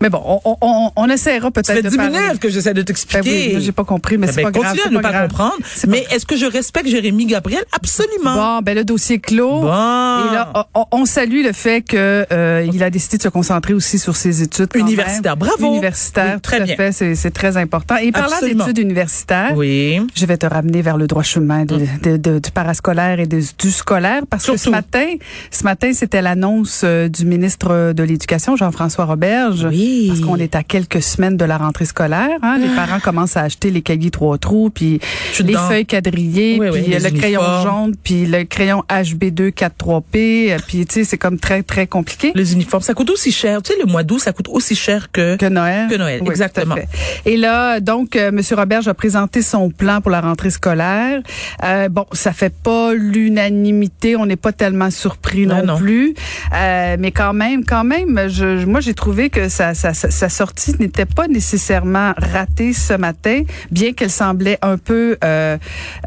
Mais 0.02 0.10
bon, 0.10 0.40
on, 0.44 0.56
on, 0.60 0.90
on 0.96 1.08
essaiera 1.08 1.50
peut-être 1.50 1.82
de 1.84 1.88
10 1.88 1.96
parler. 1.96 2.18
minutes 2.18 2.38
que 2.40 2.48
j'essaie 2.50 2.74
de 2.74 2.80
Ben 2.80 2.84
t'expliquer. 2.84 3.52
oui, 3.56 3.62
j'ai 3.62 3.72
pas 3.72 3.84
compris, 3.84 4.18
mais 4.18 4.26
Eh 4.28 4.32
c'est 4.32 4.42
ben, 4.42 4.50
pas 4.50 4.58
grave. 4.60 4.72
continue 4.76 4.96
à 4.96 4.98
ne 4.98 5.02
pas 5.02 5.10
grave. 5.12 5.28
comprendre. 5.28 5.54
Mais 5.88 6.04
est-ce 6.10 6.26
que 6.26 6.36
je 6.36 6.44
respecte 6.46 6.88
Jérémy 6.88 7.26
Gabriel? 7.26 7.62
Absolument. 7.72 8.34
Bon, 8.34 8.62
ben 8.62 8.74
le 8.74 8.84
dossier 8.84 9.20
clos. 9.20 9.60
Bon. 9.60 9.66
Et 9.68 10.34
là, 10.34 10.66
on, 10.74 10.84
on 10.90 11.04
salue 11.04 11.44
le 11.44 11.52
fait 11.52 11.82
que 11.82 12.26
euh, 12.32 12.68
il 12.72 12.82
a 12.82 12.90
décidé 12.90 13.16
de 13.18 13.22
se 13.22 13.28
concentrer 13.28 13.74
aussi 13.74 13.98
sur 13.98 14.16
ses 14.16 14.42
études 14.42 14.68
Universitaires. 14.74 15.36
même. 15.36 15.48
Bravo. 15.48 15.66
Universitaires, 15.72 16.34
Oui, 16.34 16.40
très 16.40 16.56
tout 16.58 16.62
à 16.62 16.66
bien. 16.66 16.76
fait, 16.76 17.14
c'est 17.14 17.30
très 17.30 17.56
important. 17.56 17.96
Et 17.96 18.10
parlant 18.12 18.36
d'études 18.42 18.78
universitaires, 18.78 19.52
Oui. 19.56 20.00
je 20.14 20.26
vais 20.26 20.36
te 20.36 20.46
ramener 20.46 20.82
vers 20.82 20.96
le 20.96 21.06
droit 21.06 21.22
chemin 21.22 21.64
de, 21.64 21.78
de- 22.02 22.16
de- 22.16 22.38
du 22.40 22.50
parascolaire 22.50 23.20
et 23.20 23.26
du 23.26 23.42
scolaire 23.70 24.22
parce 24.28 24.46
que 24.46 24.56
ce 24.56 24.70
matin, 24.70 25.06
ce 25.50 25.62
matin, 25.64 25.92
c'était 25.92 26.22
l'annonce 26.22 26.80
euh, 26.84 27.08
du 27.08 27.24
ministre 27.24 27.92
de 27.92 28.02
l'Éducation, 28.02 28.56
Jean-François 28.56 29.04
Roberge. 29.04 29.66
Oui. 29.70 29.91
Parce 30.08 30.20
qu'on 30.20 30.36
est 30.36 30.54
à 30.56 30.62
quelques 30.62 31.02
semaines 31.02 31.36
de 31.36 31.44
la 31.44 31.58
rentrée 31.58 31.84
scolaire. 31.84 32.38
Hein? 32.42 32.58
Les 32.60 32.68
parents 32.74 33.00
commencent 33.00 33.36
à 33.36 33.42
acheter 33.42 33.70
les 33.70 33.82
cahiers 33.82 34.10
trois 34.10 34.38
trous, 34.38 34.70
puis 34.70 35.00
les 35.40 35.54
feuilles 35.54 35.86
quadrillées, 35.86 36.58
Oui, 36.60 36.68
puis 36.82 36.94
euh, 36.94 36.98
le 36.98 37.10
crayon 37.10 37.40
uniformes. 37.40 37.62
jaune, 37.86 37.94
puis 38.02 38.26
le 38.26 38.44
crayon 38.44 38.84
HB2 38.88 39.50
43P. 39.52 40.52
euh, 40.52 40.58
Puis 40.66 40.86
tu 40.86 40.94
sais, 40.94 41.04
c'est 41.04 41.18
comme 41.18 41.38
très 41.38 41.62
très 41.62 41.86
compliqué. 41.86 42.32
Les 42.34 42.52
uniformes, 42.52 42.82
ça 42.82 42.94
coûte 42.94 43.10
aussi 43.10 43.32
cher. 43.32 43.62
Tu 43.62 43.72
sais, 43.72 43.78
le 43.78 43.86
mois 43.86 44.02
d'août, 44.02 44.18
ça 44.20 44.32
coûte 44.32 44.48
aussi 44.50 44.74
cher 44.74 45.10
que... 45.12 45.36
Que 45.36 45.46
Noël. 45.46 45.88
Que 45.90 45.96
Noël, 45.96 46.22
exactement. 46.26 46.76
Et 47.24 47.36
là, 47.36 47.80
donc, 47.80 48.16
euh, 48.16 48.28
M. 48.28 48.40
Roberge 48.52 48.88
a 48.88 48.94
présenté 48.94 49.42
son 49.42 49.70
plan 49.70 50.00
pour 50.00 50.10
la 50.10 50.20
rentrée 50.20 50.50
scolaire. 50.50 51.20
Euh, 51.64 51.88
bon, 51.88 52.06
ça 52.12 52.32
fait 52.32 52.52
pas 52.54 52.94
l'unanimité. 52.94 54.16
On 54.16 54.26
n'est 54.26 54.36
pas 54.36 54.52
tellement 54.52 54.90
surpris 54.90 55.46
Non, 55.46 55.56
non, 55.58 55.64
non. 55.74 55.76
plus. 55.78 56.14
Euh, 56.54 56.96
mais 56.98 57.10
quand 57.10 57.32
même, 57.32 57.64
quand 57.64 57.84
même, 57.84 58.28
je, 58.28 58.64
moi, 58.66 58.80
j'ai 58.80 58.94
trouvé 58.94 59.30
que 59.30 59.48
sa, 59.48 59.74
sa, 59.82 60.10
sa- 60.10 60.28
sortie 60.28 60.74
n'était 60.78 61.06
pas 61.06 61.26
nécessairement 61.26 62.12
ratée 62.16 62.72
ce 62.72 62.94
matin, 62.94 63.42
bien 63.70 63.92
qu'elle 63.92 64.10
semblait 64.10 64.58
un 64.62 64.78
peu, 64.78 65.16
euh, 65.24 65.58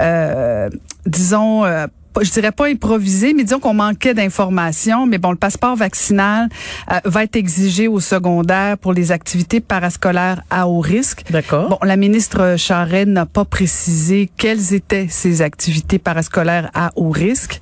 euh, 0.02 0.70
disons, 1.06 1.66
euh, 1.66 1.88
je 2.22 2.32
dirais 2.32 2.52
pas 2.52 2.68
improvisé, 2.68 3.34
mais 3.34 3.44
disons 3.44 3.60
qu'on 3.60 3.74
manquait 3.74 4.14
d'informations. 4.14 5.06
Mais 5.06 5.18
bon, 5.18 5.32
le 5.32 5.38
passeport 5.38 5.76
vaccinal 5.76 6.50
euh, 6.92 7.00
va 7.06 7.24
être 7.24 7.36
exigé 7.36 7.88
au 7.88 8.00
secondaire 8.00 8.78
pour 8.78 8.94
les 8.94 9.12
activités 9.12 9.60
parascolaires 9.60 10.42
à 10.50 10.68
haut 10.68 10.80
risque. 10.80 11.24
D'accord. 11.30 11.70
Bon, 11.70 11.80
la 11.84 11.98
ministre 11.98 12.56
Charest 12.58 13.08
n'a 13.08 13.26
pas 13.26 13.46
précisé 13.46 14.30
quelles 14.38 14.74
étaient 14.74 15.08
ces 15.10 15.42
activités 15.42 16.00
parascolaires 16.00 16.70
à 16.74 16.92
haut 16.96 17.10
risque. 17.10 17.60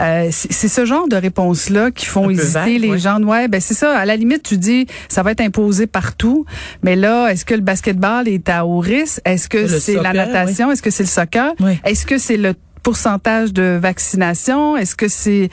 Euh, 0.00 0.28
c'est 0.30 0.68
ce 0.68 0.84
genre 0.84 1.08
de 1.08 1.16
réponses-là 1.16 1.90
qui 1.90 2.06
font 2.06 2.30
hésiter 2.30 2.52
vague, 2.52 2.80
les 2.80 2.90
ouais. 2.90 2.98
gens. 2.98 3.20
Ouais, 3.22 3.48
ben 3.48 3.60
c'est 3.60 3.74
ça. 3.74 3.96
À 3.96 4.04
la 4.04 4.16
limite, 4.16 4.42
tu 4.42 4.56
dis 4.56 4.86
ça 5.08 5.22
va 5.22 5.32
être 5.32 5.40
imposé 5.40 5.86
partout, 5.86 6.44
mais 6.82 6.96
là, 6.96 7.28
est-ce 7.28 7.44
que 7.44 7.54
le 7.54 7.60
basketball 7.60 8.28
est 8.28 8.48
à 8.48 8.66
haut 8.66 8.78
risque? 8.78 9.20
Est-ce 9.24 9.48
que 9.48 9.66
c'est 9.66 9.94
la 9.94 10.12
natation? 10.12 10.70
Est-ce 10.70 10.82
que 10.82 10.90
c'est 10.90 11.02
le 11.02 11.08
soccer? 11.08 11.52
Oui. 11.60 11.78
Est-ce 11.84 12.06
que 12.06 12.18
c'est 12.18 12.36
le 12.36 12.54
pourcentage 12.86 13.52
de 13.52 13.76
vaccination? 13.82 14.76
Est-ce 14.76 14.94
que 14.94 15.08
c'est 15.08 15.50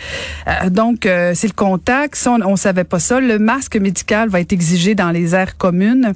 euh, 0.47 0.69
donc 0.69 1.07
euh, 1.07 1.31
c'est 1.33 1.47
le 1.47 1.53
contact? 1.53 2.13
Ça, 2.13 2.29
on, 2.33 2.41
on 2.43 2.55
savait 2.55 2.83
pas 2.83 2.99
ça. 2.99 3.19
Le 3.19 3.39
masque 3.39 3.75
médical 3.75 4.29
va 4.29 4.39
être 4.39 4.53
exigé 4.53 4.93
dans 4.93 5.09
les 5.09 5.33
aires 5.33 5.57
communes 5.57 6.13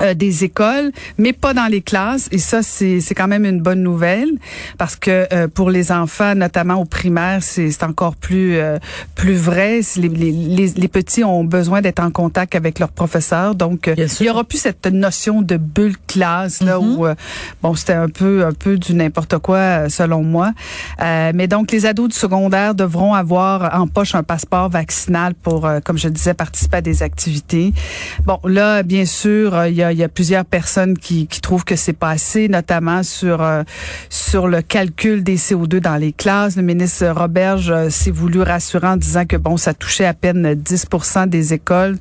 euh, 0.00 0.14
des 0.14 0.44
écoles, 0.44 0.92
mais 1.18 1.32
pas 1.32 1.54
dans 1.54 1.66
les 1.66 1.80
classes. 1.82 2.28
Et 2.32 2.38
ça, 2.38 2.62
c'est 2.62 3.00
c'est 3.00 3.14
quand 3.14 3.28
même 3.28 3.44
une 3.44 3.60
bonne 3.60 3.82
nouvelle 3.82 4.30
parce 4.78 4.96
que 4.96 5.26
euh, 5.32 5.48
pour 5.48 5.70
les 5.70 5.90
enfants, 5.92 6.34
notamment 6.34 6.76
au 6.76 6.84
primaire, 6.84 7.42
c'est 7.42 7.82
encore 7.82 8.16
plus 8.16 8.56
euh, 8.56 8.78
plus 9.14 9.34
vrai. 9.36 9.80
Les, 9.96 10.08
les, 10.08 10.32
les, 10.32 10.68
les 10.68 10.88
petits 10.88 11.24
ont 11.24 11.44
besoin 11.44 11.80
d'être 11.80 12.00
en 12.00 12.10
contact 12.10 12.54
avec 12.54 12.78
leurs 12.78 12.92
professeurs, 12.92 13.54
donc 13.54 13.88
euh, 13.88 13.94
il 14.20 14.26
y 14.26 14.30
aura 14.30 14.44
plus 14.44 14.58
cette 14.58 14.86
notion 14.86 15.42
de 15.42 15.56
bulle 15.56 15.96
classe 16.06 16.62
là 16.62 16.78
Mhm. 16.78 16.96
où 16.98 17.06
euh, 17.06 17.14
bon 17.62 17.74
c'était 17.74 17.92
un 17.94 18.08
peu 18.08 18.44
un 18.44 18.52
peu 18.52 18.78
du 18.78 18.94
n'importe 18.94 19.38
quoi 19.38 19.56
euh, 19.58 19.88
selon 19.88 20.22
moi. 20.22 20.52
Euh, 21.02 21.32
mais 21.34 21.46
donc 21.48 21.70
les 21.72 21.86
ados 21.86 22.08
du 22.08 22.16
secondaire 22.16 22.74
devront 22.74 23.14
avoir 23.14 23.74
en 23.78 23.86
poche 23.86 24.14
un 24.14 24.22
passeport 24.22 24.68
vaccinal 24.68 25.34
pour, 25.34 25.66
euh, 25.66 25.80
comme 25.84 25.98
je 25.98 26.08
disais, 26.08 26.34
participer 26.34 26.78
à 26.78 26.80
des 26.80 27.02
activités. 27.02 27.72
Bon 28.24 28.38
là, 28.44 28.82
bien 28.82 29.04
sûr, 29.04 29.66
il 29.66 29.74
y 29.74 29.82
a, 29.82 29.87
il 29.92 29.98
y 29.98 30.04
a 30.04 30.08
plusieurs 30.08 30.44
personnes 30.44 30.96
qui, 30.96 31.26
qui 31.26 31.40
trouvent 31.40 31.64
que 31.64 31.76
c'est 31.76 31.92
pas 31.92 32.10
assez, 32.10 32.48
notamment 32.48 33.02
sur 33.02 33.42
euh, 33.42 33.62
sur 34.08 34.48
le 34.48 34.62
calcul 34.62 35.22
des 35.22 35.36
CO2 35.36 35.80
dans 35.80 35.96
les 35.96 36.12
classes. 36.12 36.56
Le 36.56 36.62
ministre 36.62 37.06
Roberge 37.08 37.70
euh, 37.70 37.90
s'est 37.90 38.10
voulu 38.10 38.42
rassurant 38.42 38.92
en 38.92 38.96
disant 38.96 39.24
que 39.26 39.36
bon, 39.36 39.56
ça 39.56 39.74
touchait 39.74 40.06
à 40.06 40.14
peine 40.14 40.54
10% 40.54 41.28
des 41.28 41.52
écoles, 41.54 41.96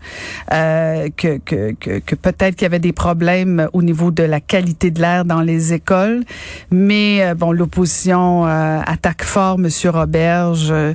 euh, 0.53 1.09
que 1.15 1.37
que, 1.37 1.73
que, 1.73 1.99
que 1.99 2.15
peut-être 2.15 2.55
qu'il 2.55 2.63
y 2.63 2.65
avait 2.65 2.79
des 2.79 2.93
problèmes 2.93 3.67
au 3.73 3.81
niveau 3.81 4.11
de 4.11 4.23
la 4.23 4.39
qualité 4.39 4.91
de 4.91 5.01
l'air 5.01 5.25
dans 5.25 5.41
les 5.41 5.73
écoles, 5.73 6.23
mais 6.71 7.23
euh, 7.23 7.35
bon, 7.35 7.51
l'opposition 7.51 8.47
euh, 8.47 8.79
attaque 8.85 9.23
fort 9.23 9.57
Monsieur 9.57 9.89
Roberge 9.89 10.67
euh, 10.71 10.93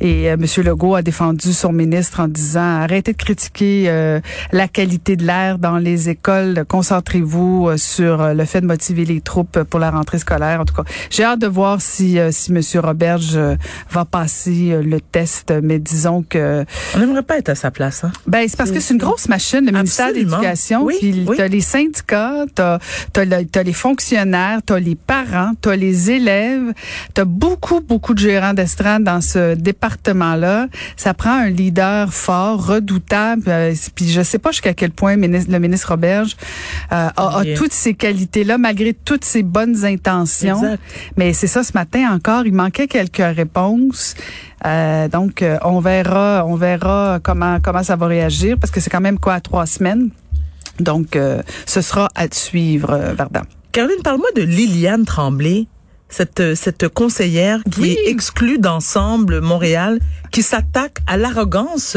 et 0.00 0.30
euh, 0.30 0.36
Monsieur 0.36 0.62
Legault 0.62 0.94
a 0.94 1.02
défendu 1.02 1.52
son 1.52 1.72
ministre 1.72 2.20
en 2.20 2.28
disant 2.28 2.80
arrêtez 2.82 3.12
de 3.12 3.16
critiquer 3.16 3.84
euh, 3.86 4.20
la 4.52 4.68
qualité 4.68 5.16
de 5.16 5.24
l'air 5.24 5.58
dans 5.58 5.78
les 5.78 6.08
écoles, 6.08 6.31
concentrez-vous 6.68 7.68
euh, 7.68 7.76
sur 7.76 8.20
euh, 8.20 8.34
le 8.34 8.44
fait 8.44 8.60
de 8.60 8.66
motiver 8.66 9.04
les 9.04 9.20
troupes 9.20 9.62
pour 9.64 9.80
la 9.80 9.90
rentrée 9.90 10.18
scolaire. 10.18 10.60
En 10.60 10.64
tout 10.64 10.74
cas, 10.74 10.84
j'ai 11.10 11.24
hâte 11.24 11.40
de 11.40 11.46
voir 11.46 11.80
si 11.80 12.18
euh, 12.18 12.30
si 12.32 12.52
Monsieur 12.52 12.80
Roberge 12.80 13.38
va 13.90 14.04
passer 14.04 14.80
le 14.82 15.00
test, 15.00 15.52
mais 15.62 15.78
disons 15.78 16.24
que 16.28 16.64
On 16.94 16.98
n'aimerait 16.98 17.22
pas 17.22 17.38
être 17.38 17.50
à 17.50 17.54
sa 17.54 17.70
place. 17.70 18.04
Hein? 18.04 18.12
ben, 18.26 18.46
c'est 18.48 18.56
parce 18.56 18.70
que 18.70 18.80
c'est 18.80 18.94
une 18.94 19.00
grosse 19.00 19.28
machine, 19.28 19.64
le 19.64 19.72
ministère 19.72 20.08
de 20.08 20.14
l'Éducation. 20.14 20.84
Oui, 20.84 20.96
Puis 21.00 21.24
oui. 21.26 21.36
t'as 21.36 21.48
les 21.48 21.60
syndicats, 21.60 22.44
t'as 22.54 22.78
as, 23.16 23.20
as 23.20 23.62
les 23.62 23.72
fonctionnaires, 23.72 24.60
t'as 24.64 24.78
les 24.78 24.94
parents, 24.94 25.52
t'as 25.60 25.76
les 25.76 26.10
élèves, 26.10 26.72
t'as 27.14 27.24
beaucoup, 27.24 27.80
beaucoup 27.80 28.14
de 28.14 28.18
gérants 28.18 28.54
d'estrade 28.54 29.04
dans 29.04 29.20
ce 29.20 29.54
département-là. 29.54 30.68
Ça 30.96 31.14
prend 31.14 31.32
un 31.32 31.50
leader 31.50 32.12
fort, 32.12 32.66
redoutable. 32.66 33.44
puis 33.94 34.08
je 34.08 34.22
sais 34.22 34.38
pas 34.38 34.50
jusqu'à 34.50 34.74
quel 34.74 34.90
point 34.90 35.16
le 35.16 35.58
ministre 35.58 35.90
Roberge 36.22 36.36
euh, 36.92 37.08
a, 37.16 37.56
toutes 37.56 37.72
ces 37.72 37.94
qualités-là, 37.94 38.58
malgré 38.58 38.92
toutes 38.94 39.24
ses 39.24 39.42
bonnes 39.42 39.84
intentions. 39.84 40.62
Exact. 40.62 40.82
Mais 41.16 41.32
c'est 41.32 41.46
ça, 41.46 41.62
ce 41.62 41.72
matin 41.74 42.12
encore, 42.12 42.46
il 42.46 42.54
manquait 42.54 42.86
quelques 42.88 43.16
réponses. 43.36 44.14
Euh, 44.66 45.08
donc, 45.08 45.42
euh, 45.42 45.58
on 45.64 45.80
verra, 45.80 46.44
on 46.46 46.54
verra 46.56 47.18
comment 47.22 47.58
comment 47.60 47.82
ça 47.82 47.96
va 47.96 48.06
réagir 48.06 48.56
parce 48.60 48.70
que 48.70 48.80
c'est 48.80 48.90
quand 48.90 49.00
même 49.00 49.18
quoi 49.18 49.40
trois 49.40 49.66
semaines? 49.66 50.10
Donc, 50.80 51.16
euh, 51.16 51.42
ce 51.66 51.80
sera 51.80 52.08
à 52.14 52.26
suivre, 52.32 53.12
Varda. 53.16 53.42
Caroline, 53.72 54.02
parle-moi 54.02 54.28
de 54.36 54.42
Liliane 54.42 55.04
Tremblay, 55.04 55.66
cette, 56.08 56.54
cette 56.54 56.88
conseillère 56.88 57.60
qui 57.70 57.80
Oui. 57.80 57.96
est 58.06 58.10
exclue 58.10 58.58
d'Ensemble 58.58 59.40
Montréal, 59.40 59.98
qui 60.30 60.42
s'attaque 60.42 60.98
à 61.06 61.16
l'arrogance 61.16 61.96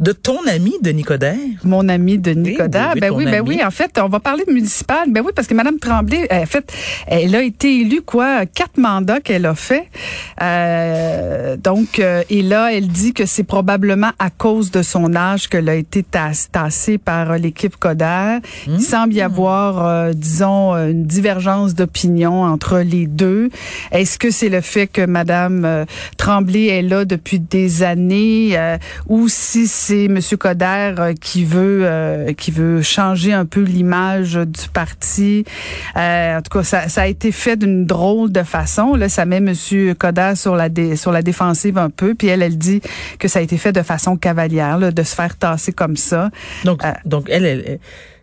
de 0.00 0.12
ton 0.12 0.38
ami 0.46 0.74
de 0.82 0.90
Nicodère? 0.90 1.36
Mon 1.62 1.88
ami 1.88 2.18
de 2.18 2.32
oui, 2.32 2.56
oui, 2.58 3.00
ben 3.00 3.10
oui, 3.10 3.24
ben 3.26 3.34
ami. 3.34 3.48
oui. 3.48 3.64
En 3.64 3.70
fait, 3.70 3.98
on 4.02 4.08
va 4.08 4.18
parler 4.18 4.44
de 4.46 4.52
municipal. 4.52 5.10
Ben 5.10 5.22
oui, 5.24 5.32
parce 5.34 5.46
que 5.46 5.54
Madame 5.54 5.78
Tremblay, 5.78 6.26
en 6.30 6.46
fait, 6.46 6.72
elle 7.06 7.34
a 7.36 7.42
été 7.42 7.80
élue 7.80 8.02
quoi, 8.02 8.46
quatre 8.46 8.78
mandats 8.78 9.20
qu'elle 9.20 9.46
a 9.46 9.54
fait. 9.54 9.88
Euh, 10.42 11.39
donc, 11.62 11.98
euh, 11.98 12.22
et 12.30 12.42
là, 12.42 12.72
elle 12.74 12.88
dit 12.88 13.12
que 13.12 13.26
c'est 13.26 13.44
probablement 13.44 14.10
à 14.18 14.30
cause 14.30 14.70
de 14.70 14.82
son 14.82 15.14
âge 15.14 15.48
qu'elle 15.48 15.68
a 15.68 15.74
été 15.74 16.02
tass- 16.02 16.48
tassée 16.50 16.98
par 16.98 17.32
euh, 17.32 17.36
l'équipe 17.36 17.76
Coder. 17.76 18.38
Il 18.66 18.80
semble 18.80 19.12
y 19.14 19.20
avoir, 19.20 19.86
euh, 19.86 20.12
disons, 20.14 20.74
une 20.74 21.04
divergence 21.04 21.74
d'opinion 21.74 22.42
entre 22.42 22.78
les 22.80 23.06
deux. 23.06 23.50
Est-ce 23.92 24.18
que 24.18 24.30
c'est 24.30 24.48
le 24.48 24.60
fait 24.60 24.86
que 24.86 25.04
Madame 25.06 25.64
euh, 25.64 25.84
Tremblay 26.16 26.66
est 26.66 26.82
là 26.82 27.04
depuis 27.04 27.38
des 27.40 27.82
années, 27.82 28.50
euh, 28.58 28.76
ou 29.08 29.28
si 29.28 29.66
c'est 29.66 30.08
Monsieur 30.08 30.36
Coder 30.36 30.94
euh, 30.98 31.14
qui 31.20 31.44
veut 31.44 31.80
euh, 31.84 32.32
qui 32.32 32.50
veut 32.50 32.82
changer 32.82 33.32
un 33.32 33.44
peu 33.46 33.60
l'image 33.62 34.34
du 34.34 34.68
parti? 34.72 35.44
Euh, 35.96 36.38
en 36.38 36.42
tout 36.42 36.58
cas, 36.58 36.64
ça, 36.64 36.88
ça 36.88 37.02
a 37.02 37.06
été 37.06 37.32
fait 37.32 37.56
d'une 37.56 37.84
drôle 37.86 38.30
de 38.32 38.42
façon. 38.42 38.94
Là, 38.94 39.08
ça 39.08 39.24
met 39.24 39.40
Monsieur 39.40 39.94
Coder 39.94 40.32
sur 40.36 40.56
la 40.56 40.68
dé- 40.68 40.96
sur 40.96 41.12
la 41.12 41.22
défensive 41.50 41.78
un 41.78 41.90
peu, 41.90 42.14
puis 42.14 42.28
elle, 42.28 42.42
elle 42.42 42.56
dit 42.58 42.80
que 43.18 43.26
ça 43.28 43.40
a 43.40 43.42
été 43.42 43.58
fait 43.58 43.72
de 43.72 43.82
façon 43.82 44.16
cavalière, 44.16 44.78
là, 44.78 44.90
de 44.92 45.02
se 45.02 45.14
faire 45.14 45.36
tasser 45.36 45.72
comme 45.72 45.96
ça. 45.96 46.30
Donc, 46.64 46.84
Euh, 46.84 46.92
donc 47.04 47.26
elle, 47.28 47.44
elle, 47.44 47.64
elle- 47.66 47.80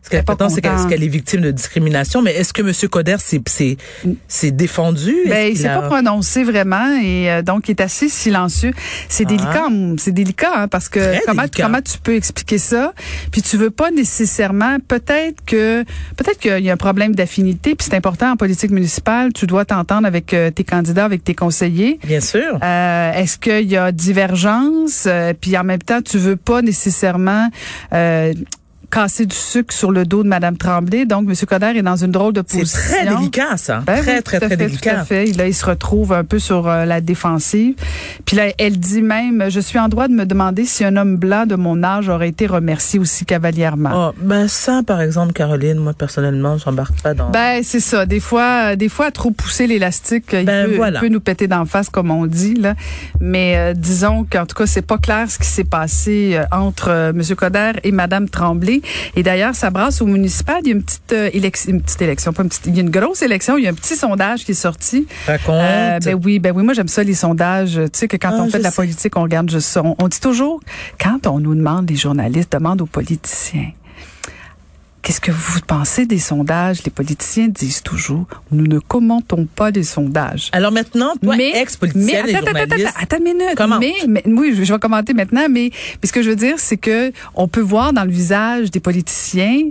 ce 0.08 0.12
qu'elle 0.12 0.24
prétend, 0.24 0.50
c'est 0.50 0.62
qu'elle 0.62 1.04
est 1.04 1.08
victime 1.08 1.42
de 1.42 1.52
discrimination. 1.52 2.22
Mais 2.22 2.34
est-ce 2.34 2.54
que 2.54 2.62
M. 2.62 2.72
Coder 2.90 3.18
s'est 3.20 3.42
s'est- 4.28 4.52
défendu? 4.52 5.14
Ben, 5.28 5.52
il 5.52 5.58
s'est 5.58 5.68
a- 5.68 5.82
pas 5.82 5.88
prononcé 5.88 6.44
vraiment 6.44 6.98
et 7.02 7.30
euh, 7.30 7.42
donc 7.42 7.68
il 7.68 7.72
est 7.72 7.82
assez 7.82 8.08
silencieux. 8.10 8.72
C'est 9.10 9.26
Ah. 9.26 9.30
délicat, 9.30 9.66
hum, 9.68 10.00
c'est 10.00 10.12
délicat 10.14 10.52
hein, 10.56 10.68
parce 10.68 10.88
que 10.90 11.00
Très 11.00 11.22
comment 11.26 11.42
délicat. 11.44 11.64
comment 11.64 11.82
tu 11.82 11.98
peux 12.00 12.16
expliquer 12.16 12.58
ça? 12.58 12.94
Puis 13.32 13.42
tu 13.42 13.58
veux 13.58 13.70
pas 13.72 13.92
nécessairement 13.92 14.78
peut-être 14.88 15.44
que 15.46 15.84
peut-être 16.16 16.40
qu'il 16.40 16.60
y 16.64 16.70
a 16.70 16.74
un 16.74 16.78
problème 16.78 17.14
d'affinité 17.14 17.76
puis 17.76 17.88
c'est 17.90 17.96
important 17.96 18.32
en 18.32 18.38
politique 18.38 18.72
municipale, 18.72 19.34
tu 19.34 19.46
dois 19.48 19.66
t'entendre 19.66 20.08
avec 20.08 20.34
euh, 20.34 20.50
tes 20.52 20.64
candidats, 20.64 21.06
avec 21.06 21.24
tes 21.24 21.36
conseillers. 21.36 22.00
Bien 22.06 22.22
sûr. 22.22 22.58
Euh, 22.64 23.12
Est-ce 23.14 23.38
qu'il 23.38 23.70
y 23.70 23.76
a 23.78 23.92
divergence? 23.92 25.04
Euh, 25.08 25.34
puis 25.40 25.58
en 25.58 25.64
même 25.64 25.82
temps, 25.82 26.02
tu 26.02 26.18
veux 26.18 26.36
pas 26.38 26.62
nécessairement 26.62 27.50
euh, 27.94 28.34
casser 28.90 29.26
du 29.26 29.36
sucre 29.36 29.74
sur 29.74 29.92
le 29.92 30.06
dos 30.06 30.24
de 30.24 30.28
Madame 30.28 30.58
Tremblay. 30.58 31.06
Donc, 31.06 31.28
M. 31.30 31.36
Coder 31.48 31.74
est 31.78 31.82
dans 31.82 31.96
une 31.98 32.12
drôle 32.12 32.34
de 32.34 32.44
C'est 32.48 32.60
position. 32.60 32.80
très 32.90 33.06
délicat, 33.16 33.58
ça. 33.58 33.84
Ben 33.86 34.02
très, 34.02 34.18
oui, 34.18 34.24
très, 34.24 34.40
très 34.40 34.50
fait, 34.50 34.58
délicat. 34.58 34.94
Tout 34.96 35.00
à 35.02 35.06
fait. 35.06 35.26
Là, 35.38 35.48
il 35.48 35.54
se 35.54 35.66
retrouve 35.66 36.14
un 36.14 36.24
peu 36.24 36.40
sur 36.40 36.68
euh, 36.68 36.86
la 36.86 37.02
défensive. 37.02 37.76
Puis 38.26 38.36
là, 38.38 38.46
elle 38.58 38.80
dit 38.80 39.02
même, 39.02 39.46
je 39.50 39.60
suis 39.60 39.78
en 39.80 39.90
droit 39.90 40.08
de 40.08 40.14
me 40.14 40.26
demander 40.26 40.66
si 40.66 40.84
un 40.86 40.96
homme 40.96 41.18
blanc 41.18 41.46
de 41.46 41.56
mon 41.56 41.84
âge 41.84 42.10
aurait 42.10 42.30
été 42.30 42.48
remercié 42.48 43.00
aussi 43.00 43.26
cavalièrement. 43.26 43.92
Oh, 43.94 44.14
ben 44.22 44.48
ça, 44.48 44.82
par 44.86 45.02
exemple, 45.02 45.34
Caroline, 45.34 45.78
moi, 45.78 45.94
personnellement, 45.94 46.58
j'embarque 46.58 47.02
pas 47.02 47.14
dans... 47.14 47.30
Ben 47.30 47.62
c'est 47.64 47.80
ça. 47.82 48.06
Des 48.06 48.20
fois, 48.20 48.72
euh, 48.72 48.76
des 48.76 48.90
fois, 48.90 49.08
à 49.08 49.12
trop 49.12 49.32
pousser 49.32 49.68
l'élastique, 49.68 50.34
euh, 50.34 50.42
il, 50.42 50.46
Ben, 50.46 50.66
peut, 50.66 50.72
il 50.72 50.78
voilà. 50.78 51.00
peut 51.00 51.10
nous 51.10 51.20
péter 51.20 51.48
d'en 51.48 51.66
face, 51.66 51.90
comme 51.90 52.10
on 52.12 52.26
dit 52.26 52.56
là. 52.56 52.74
Mais 53.20 53.56
euh, 53.58 53.74
disons 53.74 54.26
qu'en 54.30 54.46
tout 54.46 54.56
cas, 54.56 54.66
c'est 54.66 54.82
pas 54.86 54.98
clair 54.98 55.30
ce 55.30 55.38
qui 55.38 55.48
s'est 55.48 55.64
passé 55.64 56.40
entre 56.52 56.90
M. 57.16 57.22
Coder 57.36 57.74
et 57.84 57.92
Madame 57.92 58.30
Tremblay. 58.30 58.82
Et 59.16 59.24
d'ailleurs, 59.24 59.56
ça 59.56 59.70
brasse 59.70 60.02
au 60.02 60.06
municipal. 60.06 60.58
Il 60.64 60.68
y 60.68 60.72
a 60.72 60.76
une 60.76 60.84
petite 60.84 61.14
euh, 61.14 61.30
élection, 61.34 61.72
une 61.72 61.82
petite 61.82 62.02
élection, 62.02 62.34
pas 62.34 62.44
une 62.44 62.50
petite. 62.50 62.66
Il 62.68 62.76
y 62.76 62.80
a 62.80 62.82
une 62.82 62.90
grosse 62.90 63.22
élection. 63.22 63.58
Il 63.58 63.64
y 63.64 63.68
a 63.68 63.72
un 63.72 63.74
petit 63.74 63.96
sondage 63.96 64.46
qui 64.46 64.52
est 64.52 64.56
sorti. 64.56 65.08
Raconte. 65.26 65.56
Euh, 65.56 66.00
ben 66.04 66.20
oui, 66.24 66.40
ben 66.40 66.54
oui, 66.56 66.64
moi 66.64 66.74
j'aime 66.74 66.88
ça 66.88 67.04
les 67.04 67.14
sondages. 67.14 67.80
Tu 67.94 68.00
sais 68.00 68.08
que 68.08 68.18
quand 68.18 68.30
Ah, 68.32 68.42
on 68.44 68.50
fait 68.50 68.60
de 68.60 68.64
la 68.64 68.72
politique, 68.72 69.16
on 69.18 69.24
regarde 69.24 69.50
juste 69.50 69.68
ça. 69.68 69.82
On, 69.84 69.96
on 70.00 70.08
dit 70.08 70.20
toujours, 70.20 70.60
quand 71.02 71.28
on 71.28 71.40
nous 71.40 71.56
demande, 71.56 71.90
les 71.90 71.96
journalistes 71.96 72.52
demandent 72.52 72.82
aux 72.82 72.86
politiciens. 72.86 73.72
Qu'est-ce 75.08 75.22
que 75.22 75.32
vous 75.32 75.62
pensez 75.66 76.06
des 76.06 76.20
sondages? 76.20 76.84
Les 76.84 76.92
politiciens 76.92 77.48
disent 77.48 77.82
toujours, 77.82 78.26
nous 78.52 78.68
ne 78.68 78.78
commentons 78.78 79.46
pas 79.46 79.72
les 79.72 79.84
sondages. 79.84 80.50
Alors 80.52 80.74
maintenant, 80.74 81.14
toi, 81.24 81.38
mais 81.38 81.52
ex-politicienne 81.62 82.26
mais 82.26 82.32
et 82.34 82.36
attends, 82.36 82.48
attends, 82.48 82.76
attends, 82.76 83.16
attends 83.16 83.24
minute. 83.24 83.80
Mais, 83.80 83.94
mais- 84.06 84.24
oui, 84.26 84.54
je 84.54 84.66
je 84.66 84.74
vais 84.74 84.80
commenter 84.80 85.14
maintenant, 85.14 85.48
mais, 85.50 85.72
mais 85.72 86.08
ce 86.08 86.12
que 86.12 86.22
je 86.22 86.32
veux 86.32 86.36
dire, 86.36 86.56
c'est 86.58 86.76
que 86.76 87.14
on 87.36 87.48
peut 87.48 87.62
voir 87.62 87.94
dans 87.94 88.04
le 88.04 88.12
visage 88.12 88.70
des 88.70 88.82
politiciens 88.82 89.70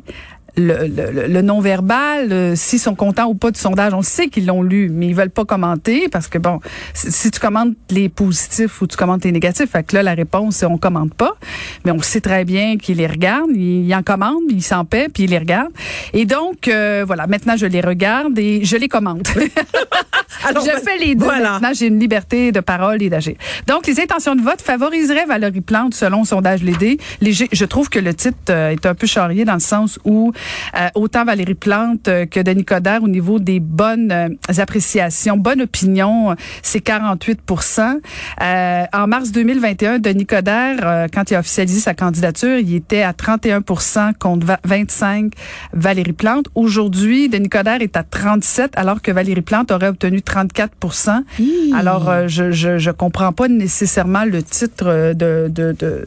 le, 0.56 0.86
le, 0.86 1.28
le- 1.28 1.42
non-verbal, 1.42 2.32
euh, 2.32 2.56
s'ils 2.56 2.78
sont 2.78 2.94
contents 2.94 3.26
ou 3.26 3.34
pas 3.34 3.50
du 3.50 3.58
sondage. 3.60 3.92
On 3.94 4.02
sait 4.02 4.28
qu'ils 4.28 4.46
l'ont 4.46 4.62
lu, 4.62 4.88
mais 4.92 5.08
ils 5.08 5.14
veulent 5.14 5.30
pas 5.30 5.44
commenter 5.44 6.08
parce 6.08 6.28
que 6.28 6.38
bon, 6.38 6.60
si, 6.94 7.12
si 7.12 7.30
tu 7.30 7.38
commentes 7.40 7.74
les 7.90 8.08
positifs 8.08 8.80
ou 8.82 8.86
tu 8.86 8.96
commentes 8.96 9.24
les 9.24 9.32
négatifs, 9.32 9.70
fait 9.70 9.84
que 9.86 9.94
là 9.96 10.02
la 10.02 10.14
réponse 10.14 10.56
c'est 10.56 10.66
on 10.66 10.78
commente 10.78 11.14
pas, 11.14 11.36
mais 11.84 11.90
on 11.92 12.00
sait 12.00 12.20
très 12.20 12.44
bien 12.44 12.76
qu'ils 12.78 12.96
les 12.98 13.06
regardent, 13.06 13.50
ils, 13.54 13.86
ils 13.86 13.94
en 13.94 14.02
commandent, 14.02 14.50
ils 14.50 14.62
s'en 14.62 14.84
paient, 14.84 15.08
puis 15.12 15.24
ils 15.24 15.30
les 15.30 15.38
regardent. 15.38 15.72
Et 16.12 16.24
donc 16.24 16.68
euh, 16.68 17.04
voilà, 17.06 17.26
maintenant 17.26 17.56
je 17.56 17.66
les 17.66 17.80
regarde 17.80 18.38
et 18.38 18.64
je 18.64 18.76
les 18.76 18.88
commente. 18.88 19.28
Alors, 20.48 20.64
je 20.64 20.70
ben, 20.70 20.78
fais 20.80 20.98
les 20.98 21.14
deux. 21.14 21.24
voilà. 21.24 21.52
Maintenant, 21.52 21.70
j'ai 21.74 21.86
une 21.86 21.98
liberté 21.98 22.52
de 22.52 22.60
parole 22.60 23.02
et 23.02 23.08
d'agir. 23.08 23.34
Donc, 23.66 23.86
les 23.86 23.98
intentions 24.00 24.34
de 24.36 24.42
vote 24.42 24.60
favoriseraient 24.60 25.24
Valérie 25.24 25.60
Plante 25.60 25.94
selon 25.94 26.20
le 26.20 26.24
sondage 26.26 26.62
Lédé. 26.62 26.98
Léger, 27.20 27.48
je 27.52 27.64
trouve 27.64 27.88
que 27.88 27.98
le 27.98 28.12
titre 28.14 28.36
euh, 28.50 28.70
est 28.70 28.84
un 28.86 28.94
peu 28.94 29.06
charrié 29.06 29.44
dans 29.44 29.54
le 29.54 29.60
sens 29.60 29.98
où 30.04 30.32
euh, 30.76 30.88
autant 30.94 31.24
Valérie 31.24 31.54
Plante 31.54 32.08
euh, 32.08 32.26
que 32.26 32.40
Denis 32.40 32.64
Coderre 32.64 33.02
au 33.02 33.08
niveau 33.08 33.38
des 33.38 33.60
bonnes 33.60 34.12
euh, 34.12 34.28
appréciations, 34.58 35.36
bonne 35.36 35.62
opinion, 35.62 36.30
euh, 36.30 36.34
c'est 36.62 36.80
48 36.80 37.40
euh, 38.42 38.84
En 38.92 39.06
mars 39.06 39.32
2021, 39.32 39.98
Denis 39.98 40.26
Coderre, 40.26 40.78
euh, 40.82 41.06
quand 41.12 41.30
il 41.30 41.34
a 41.34 41.40
officialisé 41.40 41.80
sa 41.80 41.94
candidature, 41.94 42.58
il 42.58 42.74
était 42.74 43.02
à 43.02 43.12
31 43.12 43.62
contre 44.18 44.46
va- 44.46 44.60
25 44.64 45.32
Valérie 45.72 46.12
Plante. 46.12 46.46
Aujourd'hui, 46.54 47.28
Denis 47.28 47.48
Coderre 47.48 47.82
est 47.82 47.96
à 47.96 48.02
37 48.02 48.72
alors 48.76 49.02
que 49.02 49.10
Valérie 49.10 49.40
Plante 49.42 49.70
aurait 49.70 49.88
obtenu 49.88 50.18
34% 50.18 51.22
Alors, 51.74 52.08
euh, 52.08 52.28
je, 52.28 52.50
je, 52.50 52.78
je 52.78 52.90
comprends 52.90 53.32
pas 53.32 53.48
nécessairement 53.48 54.24
le 54.24 54.42
titre 54.42 55.12
de, 55.14 55.48
de, 55.48 55.74
de 55.78 56.04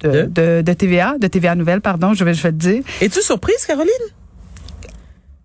de, 0.00 0.10
De? 0.10 0.22
de, 0.26 0.62
de 0.62 0.72
TVA, 0.72 1.16
de 1.18 1.26
TVA 1.26 1.54
Nouvelle, 1.54 1.80
pardon, 1.80 2.14
je 2.14 2.24
vais, 2.24 2.34
je 2.34 2.42
vais 2.42 2.50
te 2.52 2.56
dire. 2.56 2.82
Es-tu 3.00 3.20
surprise, 3.22 3.64
Caroline? 3.66 3.92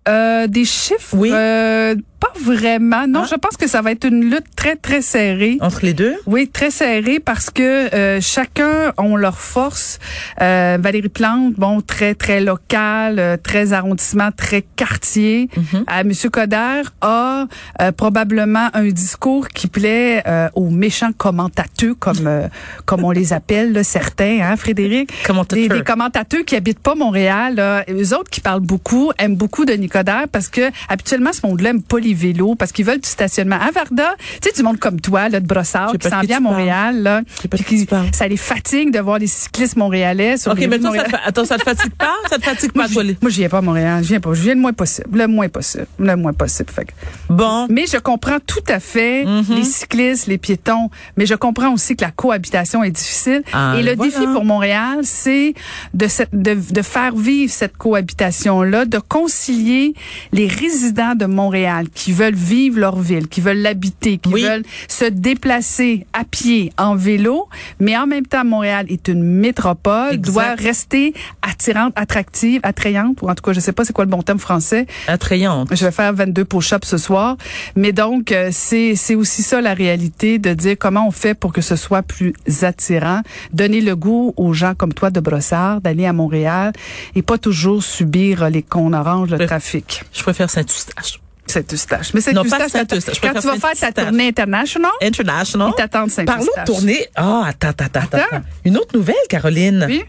Euh, 0.07 0.48
des 0.48 0.65
chiffres, 0.65 1.15
Oui. 1.15 1.31
euh, 1.33 1.95
pas 2.24 2.39
vraiment. 2.39 3.06
Non, 3.08 3.22
Ah. 3.24 3.27
je 3.30 3.36
pense 3.36 3.58
que 3.58 3.68
ça 3.68 3.82
va 3.82 3.92
être 3.92 4.06
une 4.06 4.24
lutte 4.30 4.46
très, 4.56 4.75
très 4.75 5.01
serrée. 5.01 5.58
Entre 5.62 5.82
les 5.84 5.94
deux? 5.94 6.15
Oui, 6.25 6.48
très 6.48 6.72
serré 6.72 7.20
parce 7.20 7.50
que 7.50 7.63
euh, 7.94 8.20
chacun 8.22 8.94
ont 8.98 9.15
leur 9.15 9.39
force. 9.39 10.00
Euh, 10.42 10.77
Valérie 10.80 11.10
Plante, 11.10 11.53
bon, 11.58 11.82
très 11.82 12.15
très 12.15 12.39
local, 12.42 13.20
euh, 13.20 13.38
très 13.42 13.74
arrondissement, 13.74 14.30
très 14.36 14.62
quartier. 14.75 15.50
Euh, 15.58 16.03
Monsieur 16.06 16.30
Coder 16.30 16.82
a 17.01 17.46
euh, 17.82 17.92
probablement 17.92 18.70
un 18.74 18.88
discours 18.88 19.48
qui 19.50 19.68
plaît 19.68 20.24
euh, 20.27 20.50
aux 20.56 20.70
méchants 20.70 21.12
commentateurs 21.18 21.96
comme 22.00 22.27
euh, 22.27 22.48
comme 22.86 23.03
on 23.03 23.12
les 23.12 23.34
appelle 23.34 23.74
là, 23.74 23.84
certains, 23.84 24.40
hein, 24.42 24.55
Frédéric? 24.55 25.12
Commentateurs. 25.25 25.68
Des, 25.70 25.75
des 25.79 25.83
commentateurs 25.83 26.46
qui 26.46 26.55
habitent 26.55 26.79
pas 26.79 26.96
Montréal, 26.96 27.55
là, 27.55 27.83
eux 27.90 28.14
autres 28.16 28.29
qui 28.29 28.40
parlent 28.42 28.62
beaucoup, 28.62 29.12
aiment 29.18 29.36
beaucoup 29.36 29.66
Denis 29.66 29.90
Coderre 29.90 30.27
parce 30.31 30.48
que 30.48 30.62
habituellement 30.90 31.33
ce 31.33 31.46
monde-là 31.46 31.72
aime 31.72 31.81
pas 31.81 32.00
les 32.00 32.13
vélos 32.14 32.56
parce 32.56 32.72
qu'ils 32.72 32.86
veulent 32.86 33.00
du 33.02 33.10
stationnement. 33.10 33.58
À 33.58 33.72
Varda, 33.72 34.16
tu 34.42 34.50
sais 34.50 34.56
du 34.56 34.64
monde 34.64 34.80
comme 34.80 35.00
toi, 35.02 35.30
là, 35.30 35.40
de 35.40 35.46
Brossard, 35.48 35.92
Je 35.94 35.98
qui 35.98 36.10
s'en 36.10 36.22
vient 36.22 36.38
à. 36.38 36.40
Montréal, 36.40 37.02
là, 37.04 37.22
qui 37.68 37.88
ça 38.14 38.28
les 38.28 38.38
fatigue 38.38 38.92
de 38.92 39.00
voir 39.00 39.20
les 39.20 39.28
cyclistes 39.28 39.76
montréalais 39.78 40.38
sur 40.38 40.52
OK, 40.52 40.60
les 40.60 40.68
mais 40.68 40.80
toi, 40.80 40.96
ça 40.96 41.04
te, 41.04 41.16
attends, 41.26 41.46
ça 41.46 41.58
te 41.58 41.64
fatigue 41.64 41.94
pas? 41.94 42.14
Ça 42.30 42.38
te 42.38 42.44
fatigue 42.44 42.72
pas, 42.72 42.88
toi? 42.88 43.02
je, 43.04 43.08
les- 43.10 43.18
moi, 43.22 43.30
j'y 43.32 43.40
viens 43.40 43.50
pas 43.50 43.58
à 43.60 43.62
Montréal. 43.62 44.04
Je 44.04 44.10
viens 44.10 44.20
pas. 44.20 44.34
Je 44.34 44.42
viens 44.42 44.56
le 44.56 44.62
moins 44.62 44.74
possible. 44.74 45.18
Le 45.18 45.28
moins 45.28 45.50
possible. 45.50 45.88
Le 46.00 46.16
moins 46.16 46.34
possible. 46.34 46.70
Fait 46.72 46.86
que- 46.86 46.92
Bon. 47.30 47.68
mais 47.70 47.86
je 47.92 47.98
comprends 47.98 48.40
tout 48.46 48.64
à 48.68 48.80
fait 48.80 49.26
Mhm. 49.26 49.56
les 49.56 49.64
cyclistes, 49.64 50.28
les 50.28 50.38
piétons, 50.38 50.90
mais 51.18 51.26
je 51.26 51.36
comprends 51.36 51.74
aussi 51.74 51.96
que 51.96 52.04
la 52.04 52.12
cohabitation 52.12 52.84
est 52.84 52.92
difficile. 52.92 53.44
Ah, 53.54 53.76
Et 53.78 53.84
le 53.84 53.96
voilà. 53.96 54.12
défi 54.12 54.26
pour 54.34 54.44
Montréal, 54.46 55.00
c'est 55.04 55.54
de, 55.94 56.08
de 56.34 56.82
faire 56.82 57.16
vivre 57.16 57.52
cette 57.52 57.78
cohabitation-là, 57.78 58.86
de 58.86 58.98
concilier 59.00 59.94
les 60.32 60.48
résidents 60.48 61.16
de 61.16 61.26
Montréal 61.26 61.88
qui 61.94 62.02
veulent 62.11 62.35
vivre 62.35 62.79
leur 62.79 63.00
ville, 63.00 63.27
qui 63.27 63.39
veulent 63.42 63.57
l'habiter, 63.61 64.18
qui 64.18 64.33
Oui. 64.33 64.44
veulent 64.44 64.63
se 64.87 65.05
déplacer 65.05 66.05
à 66.13 66.24
pied, 66.24 66.72
en 66.77 66.96
vélo, 66.96 67.48
mais 67.79 67.96
en 67.98 68.05
même 68.07 68.25
temps, 68.25 68.44
Montréal 68.46 68.85
est 68.89 69.07
une 69.07 69.24
métropole, 69.24 70.13
Exact. 70.13 70.31
doit 70.33 70.55
rester 70.55 71.13
attirante, 71.42 71.94
attractive, 71.96 72.59
attrayante, 72.63 73.22
ou 73.22 73.29
en 73.29 73.35
tout 73.35 73.44
cas, 73.44 73.53
je 73.53 73.59
sais 73.59 73.72
pas 73.72 73.85
c'est 73.85 73.94
quoi 73.94 74.05
le 74.05 74.11
bon 74.11 74.22
terme 74.22 74.39
français, 74.39 74.85
Attrayante. 75.07 75.70
je 75.75 75.85
vais 75.85 75.92
faire 75.92 76.13
22 76.13 76.46
push-ups 76.46 76.87
ce 76.87 76.98
soir. 76.98 77.37
Mais 77.75 77.92
donc, 77.92 78.31
euh, 78.31 78.50
c'est 78.51 78.96
c'est 78.96 79.16
aussi 79.16 79.44
ça 79.44 79.61
la 79.61 79.74
réalité 79.74 80.39
de 80.39 80.53
dire 80.53 80.75
comment 80.79 81.07
on 81.07 81.11
fait 81.11 81.33
pour 81.33 81.53
que 81.53 81.61
ce 81.61 81.75
soit 81.75 82.01
plus 82.03 82.33
attirant, 82.63 83.22
donner 83.53 83.81
le 83.81 83.96
goût 83.96 84.33
aux 84.37 84.53
gens 84.53 84.74
comme 84.75 84.94
toi 84.94 85.09
de 85.09 85.20
Brossard 85.20 85.81
d'aller 85.81 86.05
à 86.05 86.13
Montréal 86.13 86.74
et 87.16 87.22
pas 87.22 87.37
toujours 87.37 87.83
subir 87.83 88.50
les 88.50 88.61
cons 88.63 88.94
oranges, 88.94 89.29
le 89.29 89.46
trafic. 89.46 90.03
Je 90.13 90.22
préfère 90.24 90.50
Saint-Eustache. 90.50 91.20
Saint-Eustache. 91.46 92.14
Mais 92.14 92.22
Non, 92.34 92.44
pas 92.46 92.68
Saint-Eustache. 92.70 93.16
Je 93.16 93.22
quand 93.22 93.40
tu 93.40 93.48
vas 93.48 93.58
faire 93.75 93.94
ta 93.94 94.03
tournée 94.03 94.29
international, 94.29 94.92
International. 95.01 95.70
ils 95.72 95.75
t'attendent 95.75 96.12
Parlons 96.25 96.42
Saint-Eustache. 96.44 96.66
de 96.68 96.72
tournée. 96.74 97.08
Ah, 97.16 97.44
attends, 97.48 97.70
attends, 97.70 97.84
attends, 97.86 98.00
Attends. 98.00 98.18
attends. 98.38 98.46
Une 98.66 98.77
autre 98.77 98.96
nouvelle, 98.98 99.16
Caroline. 99.29 99.86
Oui. 99.88 100.03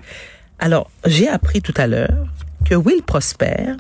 Alors, 0.58 0.90
j'ai 1.04 1.28
appris 1.28 1.60
tout 1.60 1.74
à 1.76 1.86
l'heure 1.86 2.26
que 2.64 2.74
Will 2.74 3.02
Prosper 3.02 3.74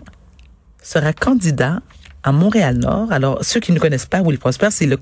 sera 0.82 1.12
candidat 1.12 1.80
à 2.24 2.32
Montréal-Nord. 2.32 3.12
Alors, 3.12 3.44
ceux 3.44 3.60
qui 3.60 3.70
ne 3.72 3.78
connaissent 3.78 4.06
pas 4.06 4.22
Will 4.22 4.38
Prosper, 4.38 4.68
c'est 4.70 4.86
le, 4.86 4.98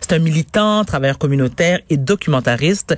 c'est 0.00 0.14
un 0.14 0.18
militant, 0.18 0.84
travailleur 0.84 1.18
communautaire 1.18 1.80
et 1.90 1.98
documentariste 1.98 2.96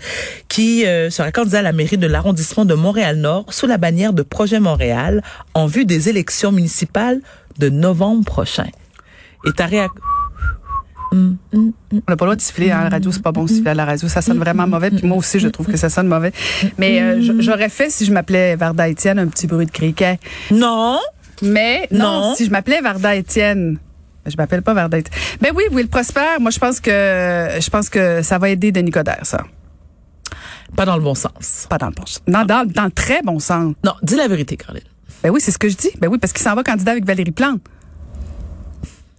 qui 0.49 0.87
euh, 0.87 1.11
sera 1.11 1.33
candidat 1.33 1.59
à 1.59 1.63
la 1.63 1.73
mairie 1.73 1.99
de 1.99 2.07
l'arrondissement 2.07 2.65
de 2.65 2.75
Montréal-Nord 2.75 3.53
sous 3.53 3.67
la 3.67 3.77
bannière 3.77 4.13
de 4.13 4.23
Projet 4.23 4.61
Montréal 4.61 5.23
en 5.55 5.67
vue 5.67 5.85
des 5.85 6.09
élections 6.09 6.53
municipales 6.53 7.21
de 7.59 7.69
novembre 7.69 8.25
prochain. 8.25 8.69
Et 9.45 9.53
ta 9.53 9.67
réaction... 9.67 10.01
On 11.11 11.37
n'a 11.93 12.03
pas 12.05 12.11
le 12.11 12.17
droit 12.17 12.37
de 12.37 12.41
siffler 12.43 12.71
hein, 12.71 12.81
à 12.81 12.85
la 12.85 12.91
radio, 12.91 13.11
c'est 13.11 13.23
pas 13.23 13.33
bon 13.33 13.45
de 13.45 13.49
siffler 13.49 13.71
à 13.71 13.75
la 13.75 13.87
radio, 13.87 14.09
ça 14.09 14.21
sonne 14.21 14.39
vraiment 14.39 14.67
mauvais. 14.67 14.91
Puis 14.91 15.07
moi 15.07 15.17
aussi, 15.17 15.41
je 15.41 15.49
trouve 15.49 15.67
que 15.67 15.79
ça 15.79 15.89
sonne 15.89 16.07
mauvais. 16.07 16.33
Mais 16.77 17.01
euh, 17.01 17.41
j'aurais 17.41 17.71
fait 17.71 17.89
si 17.89 18.05
je 18.05 18.13
m'appelais 18.13 18.57
Varda 18.57 18.87
Étienne 18.89 19.19
un 19.19 19.27
petit 19.27 19.47
bruit 19.47 19.65
de 19.65 19.71
criquet. 19.71 20.21
Non! 20.51 20.99
Mais 21.43 21.87
non, 21.91 22.21
Non. 22.31 22.35
si 22.35 22.45
je 22.47 22.51
m'appelais 22.51 22.81
Varda 22.81 23.15
Étienne. 23.15 23.79
Je 24.27 24.37
m'appelle 24.37 24.63
pas 24.63 24.75
Varda 24.75 24.99
Étienne. 24.99 25.19
Ben 25.41 25.53
oui, 25.55 25.65
Will 25.73 25.89
Prosper, 25.89 26.39
moi 26.41 26.51
je 26.51 26.59
pense 26.59 26.81
que 26.81 26.91
je 26.91 27.71
pense 27.71 27.89
que 27.89 28.23
ça 28.23 28.39
va 28.39 28.49
aider 28.51 28.73
Denis 28.73 28.91
Coderre, 28.91 29.25
ça. 29.25 29.45
Pas 30.77 30.85
dans 30.85 30.97
le 30.97 31.03
bon 31.03 31.15
sens. 31.15 31.67
Pas 31.71 31.79
dans 31.79 31.87
le 31.87 31.95
bon 31.95 32.05
sens. 32.05 32.21
Non, 32.27 32.45
dans, 32.45 32.67
dans 32.71 32.85
le 32.85 32.91
très 32.91 33.23
bon 33.23 33.39
sens. 33.39 33.75
Non, 33.85 33.95
dis 34.03 34.17
la 34.17 34.29
vérité, 34.29 34.57
Caroline. 34.59 34.83
Ben 35.23 35.31
oui, 35.31 35.41
c'est 35.41 35.51
ce 35.51 35.59
que 35.59 35.69
je 35.69 35.77
dis. 35.77 35.91
Ben 35.99 36.09
oui, 36.09 36.19
parce 36.19 36.33
qu'il 36.35 36.43
s'en 36.43 36.55
va 36.55 36.63
candidat 36.63 36.93
avec 36.93 37.07
Valérie 37.07 37.31
Plante. 37.31 37.63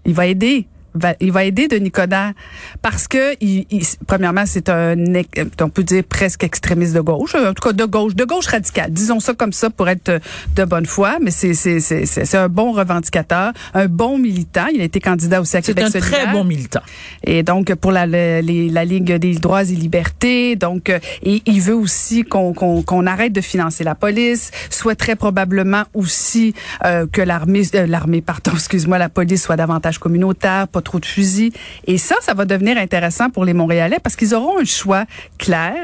Il 0.05 0.13
va 0.13 0.27
aider 0.27 0.67
va, 0.99 1.15
il 1.19 1.31
va 1.31 1.43
aider 1.45 1.67
Denis 1.67 1.91
Coderre 1.91 2.33
parce 2.81 3.07
que, 3.07 3.35
il, 3.41 3.65
il- 3.69 3.85
premièrement, 4.07 4.43
c'est 4.45 4.69
un, 4.69 4.97
ex- 5.13 5.29
on 5.61 5.69
peut 5.69 5.83
dire 5.83 6.03
presque 6.03 6.43
extrémiste 6.43 6.93
de 6.93 7.01
gauche, 7.01 7.35
en 7.35 7.53
tout 7.53 7.63
cas 7.67 7.73
de 7.73 7.85
gauche, 7.85 8.15
de 8.15 8.23
gauche 8.25 8.47
radicale. 8.47 8.91
Disons 8.91 9.19
ça 9.19 9.33
comme 9.33 9.53
ça 9.53 9.69
pour 9.69 9.87
être 9.89 10.19
de 10.55 10.65
bonne 10.65 10.85
foi, 10.85 11.17
mais 11.21 11.31
c'est 11.31 11.53
c'est 11.53 11.79
c'est 11.79 12.05
c'est 12.05 12.25
c'est 12.25 12.37
un 12.37 12.49
bon 12.49 12.71
revendicateur, 12.71 13.51
un 13.73 13.87
bon 13.87 14.17
militant. 14.17 14.67
Il 14.73 14.81
a 14.81 14.83
été 14.85 14.99
candidat 14.99 15.41
aussi 15.41 15.57
à 15.57 15.61
C'est 15.61 15.73
Québec 15.73 15.85
un 15.95 15.99
très 15.99 16.25
bon 16.33 16.43
militant. 16.43 16.81
Et 17.23 17.43
donc 17.43 17.73
pour 17.75 17.91
la, 17.91 18.05
les- 18.07 18.69
la 18.69 18.85
Ligue 18.85 19.13
des 19.13 19.35
droits 19.35 19.63
et 19.63 19.75
libertés, 19.75 20.55
donc 20.55 20.89
euh, 20.89 20.99
et 21.23 21.41
il 21.45 21.61
veut 21.61 21.75
aussi 21.75 22.23
qu'on 22.23 22.53
qu'on 22.53 22.81
qu'on 22.81 23.05
arrête 23.05 23.33
de 23.33 23.41
financer 23.41 23.83
la 23.83 23.93
police, 23.95 24.49
souhaiterait 24.69 25.15
probablement 25.15 25.83
aussi 25.93 26.53
euh, 26.85 27.05
que 27.11 27.21
l'armée 27.21 27.63
euh, 27.75 27.85
l'armée 27.85 28.21
pardon, 28.21 28.51
excuse-moi, 28.55 28.97
la 28.97 29.09
police 29.09 29.43
soit 29.43 29.55
davantage 29.57 29.99
communautaire, 29.99 30.67
pas 30.67 30.81
trop 30.81 30.88
de. 30.89 31.51
Et 31.85 31.97
ça 31.97 32.15
ça 32.21 32.33
va 32.33 32.45
devenir 32.45 32.77
intéressant 32.77 33.29
pour 33.29 33.45
les 33.45 33.53
Montréalais 33.53 33.97
parce 34.01 34.15
qu'ils 34.15 34.33
auront 34.33 34.59
un 34.59 34.65
choix 34.65 35.05
clair 35.37 35.75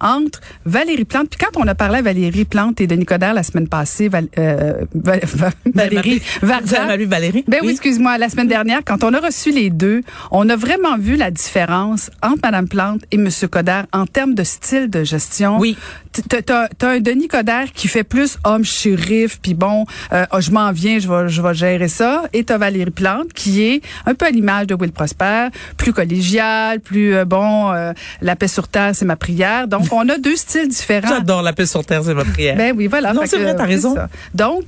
entre 0.00 0.40
Valérie 0.64 1.04
Plante 1.04 1.28
puis 1.30 1.38
quand 1.44 1.58
on 1.60 1.66
a 1.66 1.74
parlé 1.74 1.98
à 1.98 2.02
Valérie 2.02 2.44
Plante 2.44 2.80
et 2.80 2.86
Denis 2.86 3.04
Coderre 3.06 3.34
la 3.34 3.42
semaine 3.42 3.68
passée 3.68 4.08
Val- 4.08 4.28
euh, 4.38 4.84
Val- 4.94 5.20
Val- 5.24 5.52
Valérie 5.74 6.22
Varda 6.42 6.96
Valérie? 7.06 7.44
ben 7.48 7.60
oui, 7.62 7.70
excuse-moi, 7.72 8.18
la 8.18 8.28
semaine 8.28 8.48
dernière, 8.48 8.80
quand 8.84 9.02
on 9.04 9.12
a 9.14 9.20
reçu 9.20 9.50
les 9.50 9.70
deux, 9.70 10.02
on 10.30 10.48
a 10.48 10.56
vraiment 10.56 10.96
vu 10.98 11.16
la 11.16 11.30
différence 11.30 12.10
entre 12.22 12.40
Madame 12.42 12.68
Plante 12.68 13.02
et 13.10 13.16
Monsieur 13.16 13.48
Coderre 13.48 13.86
en 13.92 14.06
termes 14.06 14.34
de 14.34 14.44
style 14.44 14.88
de 14.90 15.04
gestion. 15.04 15.58
Oui. 15.58 15.76
T'as, 16.12 16.68
un 16.82 17.00
Denis 17.00 17.28
Coderre 17.28 17.72
qui 17.72 17.88
fait 17.88 18.04
plus 18.04 18.38
homme 18.44 18.64
shérif, 18.64 19.38
puis 19.40 19.54
bon, 19.54 19.86
euh, 20.12 20.26
oh, 20.32 20.40
je 20.40 20.50
m'en 20.50 20.70
viens, 20.72 20.98
je 20.98 21.08
vais, 21.08 21.28
je 21.28 21.40
vais 21.40 21.54
gérer 21.54 21.88
ça. 21.88 22.24
Et 22.32 22.44
t'as 22.44 22.58
Valérie 22.58 22.90
Plante 22.90 23.32
qui 23.32 23.62
est 23.62 23.82
un 24.06 24.14
peu 24.14 24.26
à 24.26 24.30
l'image 24.30 24.66
de 24.66 24.74
Will 24.74 24.92
Prosper, 24.92 25.48
plus 25.76 25.92
collégial, 25.92 26.80
plus 26.80 27.14
euh, 27.14 27.24
bon, 27.24 27.72
euh, 27.72 27.92
la 28.20 28.36
paix 28.36 28.48
sur 28.48 28.68
terre, 28.68 28.90
c'est 28.94 29.04
ma 29.04 29.16
prière. 29.16 29.68
Donc, 29.68 29.92
on 29.92 30.08
a 30.08 30.18
deux 30.18 30.36
styles 30.36 30.68
différents. 30.68 31.08
J'adore 31.16 31.42
la 31.42 31.52
paix 31.52 31.66
sur 31.66 31.84
terre, 31.84 32.02
c'est 32.04 32.14
ma 32.14 32.24
prière. 32.24 32.56
Ben 32.56 32.74
oui, 32.76 32.86
voilà. 32.88 33.12
Non, 33.12 33.22
c'est 33.24 33.38
vrai, 33.38 33.56
t'as 33.56 33.64
raison. 33.64 33.94
ça. 33.94 34.08
Donc, 34.34 34.64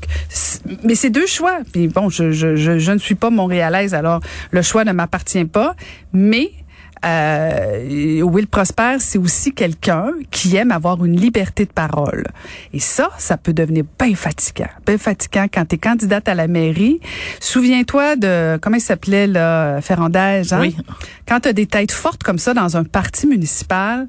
mais 0.83 0.95
c'est 0.95 1.11
deux 1.11 1.27
choix. 1.27 1.59
Puis 1.73 1.89
bon, 1.89 2.09
je, 2.09 2.33
je, 2.33 2.57
je, 2.57 2.79
je 2.79 2.93
ne 2.93 2.99
suis 2.99 3.15
pas 3.15 3.31
montréalaise, 3.31 3.95
alors 3.95 4.21
le 4.51 4.63
choix 4.63 4.85
ne 4.85 4.93
m'appartient 4.93 5.45
pas. 5.45 5.75
Mais 6.13 6.53
euh, 7.05 8.23
Will 8.23 8.47
Prosper, 8.47 8.97
c'est 8.99 9.19
aussi 9.19 9.53
quelqu'un 9.53 10.11
qui 10.31 10.57
aime 10.57 10.73
avoir 10.73 11.05
une 11.05 11.17
liberté 11.17 11.64
de 11.64 11.71
parole. 11.71 12.25
Et 12.73 12.81
ça, 12.81 13.11
ça 13.19 13.37
peut 13.37 13.53
devenir 13.53 13.85
bien 13.99 14.14
fatigant. 14.14 14.69
Bien 14.87 14.99
fatigant 14.99 15.47
quand 15.53 15.64
tu 15.67 15.75
es 15.75 15.79
candidate 15.79 16.29
à 16.29 16.35
la 16.35 16.47
mairie. 16.47 17.01
Souviens-toi 17.40 18.17
de, 18.17 18.59
comment 18.61 18.77
il 18.77 18.81
s'appelait, 18.81 19.27
là, 19.27 19.81
Ferrandez, 19.81 20.43
hein? 20.51 20.61
Oui. 20.61 20.77
Quand 21.29 21.40
tu 21.40 21.49
as 21.49 21.53
des 21.53 21.67
têtes 21.67 21.93
fortes 21.93 22.23
comme 22.23 22.38
ça 22.38 22.55
dans 22.55 22.77
un 22.77 22.85
parti 22.85 23.27
municipal, 23.27 24.07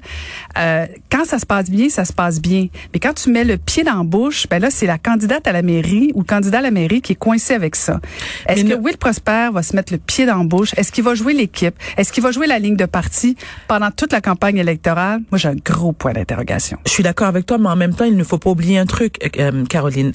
euh, 0.58 0.86
quand 1.10 1.24
ça 1.24 1.38
se 1.38 1.46
passe 1.46 1.70
bien, 1.70 1.88
ça 1.88 2.04
se 2.04 2.12
passe 2.12 2.40
bien. 2.40 2.68
Mais 2.92 3.00
quand 3.00 3.14
tu 3.14 3.30
mets 3.30 3.44
le 3.44 3.56
pied 3.56 3.84
dans 3.84 3.98
la 3.98 4.04
bouche, 4.04 4.46
ben 4.48 4.60
là, 4.60 4.70
c'est 4.70 4.86
la 4.86 4.98
candidate 4.98 5.46
à 5.46 5.52
la 5.52 5.62
mairie 5.62 6.10
ou 6.14 6.20
le 6.20 6.26
candidat 6.26 6.58
à 6.58 6.62
la 6.62 6.70
mairie 6.70 7.00
qui 7.02 7.12
est 7.12 7.16
coincé 7.16 7.54
avec 7.54 7.76
ça. 7.76 8.00
Est-ce 8.48 8.64
que 8.64 8.74
Will 8.74 8.96
Prosper 8.96 9.50
va 9.52 9.62
se 9.62 9.74
mettre 9.74 9.92
le 9.92 9.98
pied 9.98 10.26
dans 10.26 10.38
la 10.38 10.44
bouche? 10.44 10.72
Est-ce 10.76 10.92
qu'il 10.92 11.04
va 11.04 11.14
jouer 11.14 11.32
l'équipe? 11.32 11.74
Est-ce 11.96 12.12
qu'il 12.12 12.22
va 12.22 12.30
jouer 12.30 12.46
la 12.46 12.58
ligne 12.58 12.76
de 12.76 12.85
parti 12.86 13.36
pendant 13.68 13.90
toute 13.90 14.12
la 14.12 14.20
campagne 14.20 14.58
électorale? 14.58 15.20
Moi, 15.30 15.38
j'ai 15.38 15.48
un 15.48 15.54
gros 15.56 15.92
point 15.92 16.12
d'interrogation. 16.12 16.78
Je 16.86 16.90
suis 16.90 17.02
d'accord 17.02 17.28
avec 17.28 17.46
toi, 17.46 17.58
mais 17.58 17.68
en 17.68 17.76
même 17.76 17.94
temps, 17.94 18.04
il 18.04 18.16
ne 18.16 18.24
faut 18.24 18.38
pas 18.38 18.50
oublier 18.50 18.78
un 18.78 18.86
truc, 18.86 19.18
euh, 19.38 19.50
euh, 19.52 19.64
Caroline. 19.66 20.12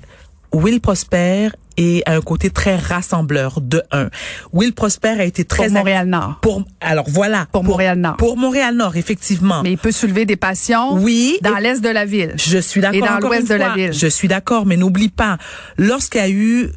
Will 0.53 0.81
Prosper 0.81 1.47
est 1.77 2.03
à 2.05 2.15
un 2.15 2.21
côté 2.21 2.49
très 2.49 2.75
rassembleur 2.75 3.61
de 3.61 3.81
un. 3.93 4.09
Will 4.51 4.73
Prosper 4.73 5.07
a 5.17 5.23
été 5.23 5.45
très 5.45 5.67
Pour 5.67 5.73
Montréal-Nord. 5.75 6.39
Pour 6.41 6.65
alors 6.81 7.05
voilà 7.09 7.47
Pour 7.53 7.63
Montréal-Nord. 7.63 8.17
Pour 8.17 8.35
Montréal-Nord, 8.35 8.97
effectivement. 8.97 9.61
Mais 9.63 9.71
il 9.71 9.77
peut 9.77 9.93
soulever 9.93 10.25
des 10.25 10.35
passions 10.35 10.95
Oui, 10.95 11.37
dans 11.41 11.55
et- 11.55 11.61
l'est 11.61 11.81
de 11.81 11.87
la 11.87 12.03
ville. 12.03 12.33
Je 12.35 12.57
suis 12.57 12.81
d'accord. 12.81 12.97
Et 12.97 12.99
dans 13.07 13.25
l'ouest 13.25 13.47
de 13.47 13.55
la 13.55 13.75
ville. 13.75 13.93
Je 13.93 14.07
suis 14.07 14.27
d'accord, 14.27 14.65
mais 14.65 14.75
n'oublie 14.75 15.07
pas, 15.07 15.37
lorsqu'il 15.77 16.19
y 16.19 16.23
a 16.25 16.29
eu 16.29 16.67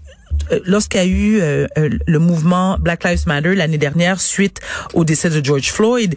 lorsqu'il 0.67 1.01
y 1.01 1.03
a 1.03 1.07
eu 1.07 1.41
euh, 1.41 1.67
euh, 1.79 1.91
le 2.07 2.19
mouvement 2.19 2.77
Black 2.79 3.05
Lives 3.05 3.27
Matter 3.27 3.55
l'année 3.55 3.79
dernière 3.79 4.21
suite 4.21 4.61
au 4.93 5.05
décès 5.05 5.31
de 5.31 5.45
George 5.45 5.73
Floyd, 5.73 6.15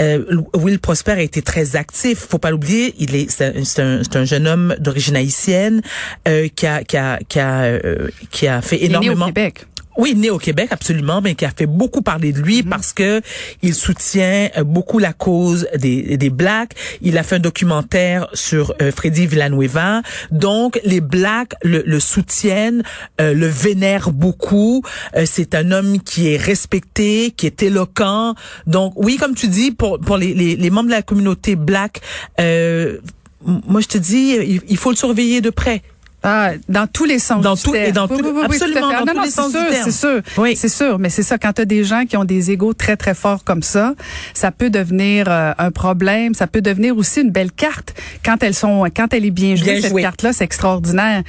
euh, 0.00 0.42
Will 0.54 0.78
Prosper 0.78 1.12
a 1.12 1.22
été 1.22 1.42
très 1.42 1.76
actif. 1.76 2.18
Faut 2.28 2.38
pas 2.38 2.50
l'oublier, 2.50 2.94
il 2.98 3.14
est 3.14 3.30
c'est 3.30 3.56
un, 3.56 4.02
c'est 4.02 4.16
un, 4.16 4.24
jeune 4.24 4.46
homme 4.46 4.76
d'origine 4.78 5.16
haïtienne 5.16 5.82
euh, 6.28 6.48
qui 6.54 6.66
a 6.66 6.84
qui 6.84 6.96
a 6.96 7.18
qui 7.28 7.38
a 7.38 7.62
euh, 7.62 8.08
qui 8.30 8.46
a 8.46 8.60
fait 8.60 8.76
Il 8.76 8.84
est 8.84 8.88
né 8.88 8.96
au 8.96 9.02
énormément. 9.02 9.26
Québec. 9.26 9.66
Oui, 9.96 10.14
né 10.14 10.30
au 10.30 10.38
Québec, 10.38 10.68
absolument, 10.70 11.20
mais 11.22 11.34
qui 11.34 11.44
a 11.44 11.50
fait 11.50 11.66
beaucoup 11.66 12.02
parler 12.02 12.32
de 12.32 12.40
lui 12.40 12.62
parce 12.62 12.92
que 12.92 13.22
il 13.62 13.74
soutient 13.74 14.50
euh, 14.56 14.64
beaucoup 14.64 14.98
la 14.98 15.12
cause 15.12 15.66
des, 15.78 16.16
des 16.16 16.30
Blacks. 16.30 16.72
Il 17.00 17.16
a 17.16 17.22
fait 17.22 17.36
un 17.36 17.40
documentaire 17.40 18.28
sur 18.34 18.74
euh, 18.82 18.92
Freddy 18.92 19.26
Villanueva. 19.26 20.02
Donc, 20.30 20.78
les 20.84 21.00
Blacks 21.00 21.54
le, 21.62 21.82
le 21.86 22.00
soutiennent, 22.00 22.82
euh, 23.20 23.32
le 23.32 23.46
vénèrent 23.46 24.12
beaucoup. 24.12 24.82
Euh, 25.16 25.24
c'est 25.26 25.54
un 25.54 25.70
homme 25.70 26.00
qui 26.00 26.28
est 26.28 26.36
respecté, 26.36 27.32
qui 27.36 27.46
est 27.46 27.62
éloquent. 27.62 28.34
Donc, 28.66 28.92
oui, 28.96 29.16
comme 29.16 29.34
tu 29.34 29.48
dis, 29.48 29.70
pour, 29.70 29.98
pour 29.98 30.18
les, 30.18 30.34
les, 30.34 30.56
les 30.56 30.70
membres 30.70 30.88
de 30.88 30.94
la 30.94 31.02
communauté 31.02 31.56
Black, 31.56 32.00
euh, 32.40 32.98
moi, 33.40 33.80
je 33.80 33.86
te 33.86 33.98
dis, 33.98 34.36
il, 34.36 34.60
il 34.68 34.76
faut 34.76 34.90
le 34.90 34.96
surveiller 34.96 35.40
de 35.40 35.50
près. 35.50 35.82
Ah, 36.28 36.50
dans 36.68 36.88
tous 36.88 37.04
les 37.04 37.20
sens 37.20 37.40
Dans 37.40 37.54
du 37.54 37.62
tout- 37.62 37.74
et 37.74 37.92
dans 37.92 38.08
tout- 38.08 38.18
tout 38.18 38.38
à 38.40 38.46
absolument, 38.46 38.74
fait. 38.90 38.94
dans 38.96 39.00
Non, 39.00 39.12
tous 39.12 39.14
non, 39.14 39.22
les 39.22 39.30
sens 39.30 39.52
du 39.52 39.58
sûr, 39.58 39.68
terme. 39.68 39.84
C'est 39.84 39.92
sûr, 39.92 40.20
Oui. 40.38 40.56
c'est 40.56 40.68
sûr, 40.68 40.98
mais 40.98 41.08
c'est 41.08 41.22
ça. 41.22 41.38
Quand 41.38 41.52
tu 41.52 41.62
as 41.62 41.64
des 41.64 41.84
gens 41.84 42.04
qui 42.04 42.16
ont 42.16 42.24
des 42.24 42.50
égaux 42.50 42.72
très 42.74 42.96
très 42.96 43.14
forts 43.14 43.44
comme 43.44 43.62
ça, 43.62 43.94
ça 44.34 44.50
peut 44.50 44.68
devenir 44.68 45.26
euh, 45.28 45.52
un 45.56 45.70
problème. 45.70 46.34
Ça 46.34 46.48
peut 46.48 46.60
devenir 46.62 46.96
aussi 46.96 47.20
une 47.20 47.30
belle 47.30 47.52
carte 47.52 47.94
quand 48.24 48.42
elles 48.42 48.54
sont, 48.54 48.84
quand 48.94 49.14
elle 49.14 49.24
est 49.24 49.30
bien 49.30 49.54
jouée. 49.54 49.72
Bien 49.74 49.80
cette 49.82 49.90
jouée. 49.90 50.02
carte-là, 50.02 50.32
c'est 50.32 50.44
extraordinaire. 50.44 51.22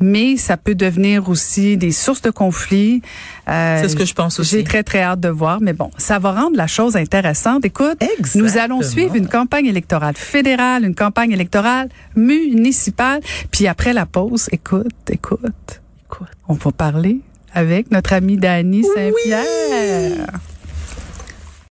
Mais 0.00 0.36
ça 0.36 0.56
peut 0.56 0.74
devenir 0.74 1.28
aussi 1.28 1.76
des 1.76 1.92
sources 1.92 2.22
de 2.22 2.30
conflits. 2.30 3.02
Euh, 3.48 3.78
C'est 3.82 3.88
ce 3.88 3.96
que 3.96 4.04
je 4.04 4.14
pense 4.14 4.38
aussi. 4.38 4.58
J'ai 4.58 4.64
très 4.64 4.82
très 4.82 5.02
hâte 5.02 5.20
de 5.20 5.28
voir, 5.28 5.60
mais 5.60 5.72
bon, 5.72 5.90
ça 5.98 6.18
va 6.18 6.32
rendre 6.32 6.56
la 6.56 6.66
chose 6.66 6.96
intéressante. 6.96 7.64
Écoute, 7.64 8.02
Exactement. 8.18 8.44
nous 8.44 8.58
allons 8.58 8.82
suivre 8.82 9.16
une 9.16 9.28
campagne 9.28 9.66
électorale 9.66 10.14
fédérale, 10.16 10.84
une 10.84 10.94
campagne 10.94 11.32
électorale 11.32 11.88
municipale, 12.14 13.20
puis 13.50 13.66
après 13.66 13.92
la 13.92 14.06
pause, 14.06 14.48
écoute, 14.52 14.86
écoute, 15.10 15.80
écoute, 16.06 16.28
on 16.48 16.54
va 16.54 16.72
parler 16.72 17.20
avec 17.52 17.90
notre 17.90 18.12
ami 18.12 18.36
Dany 18.36 18.84
Saint-Pierre. 18.84 20.28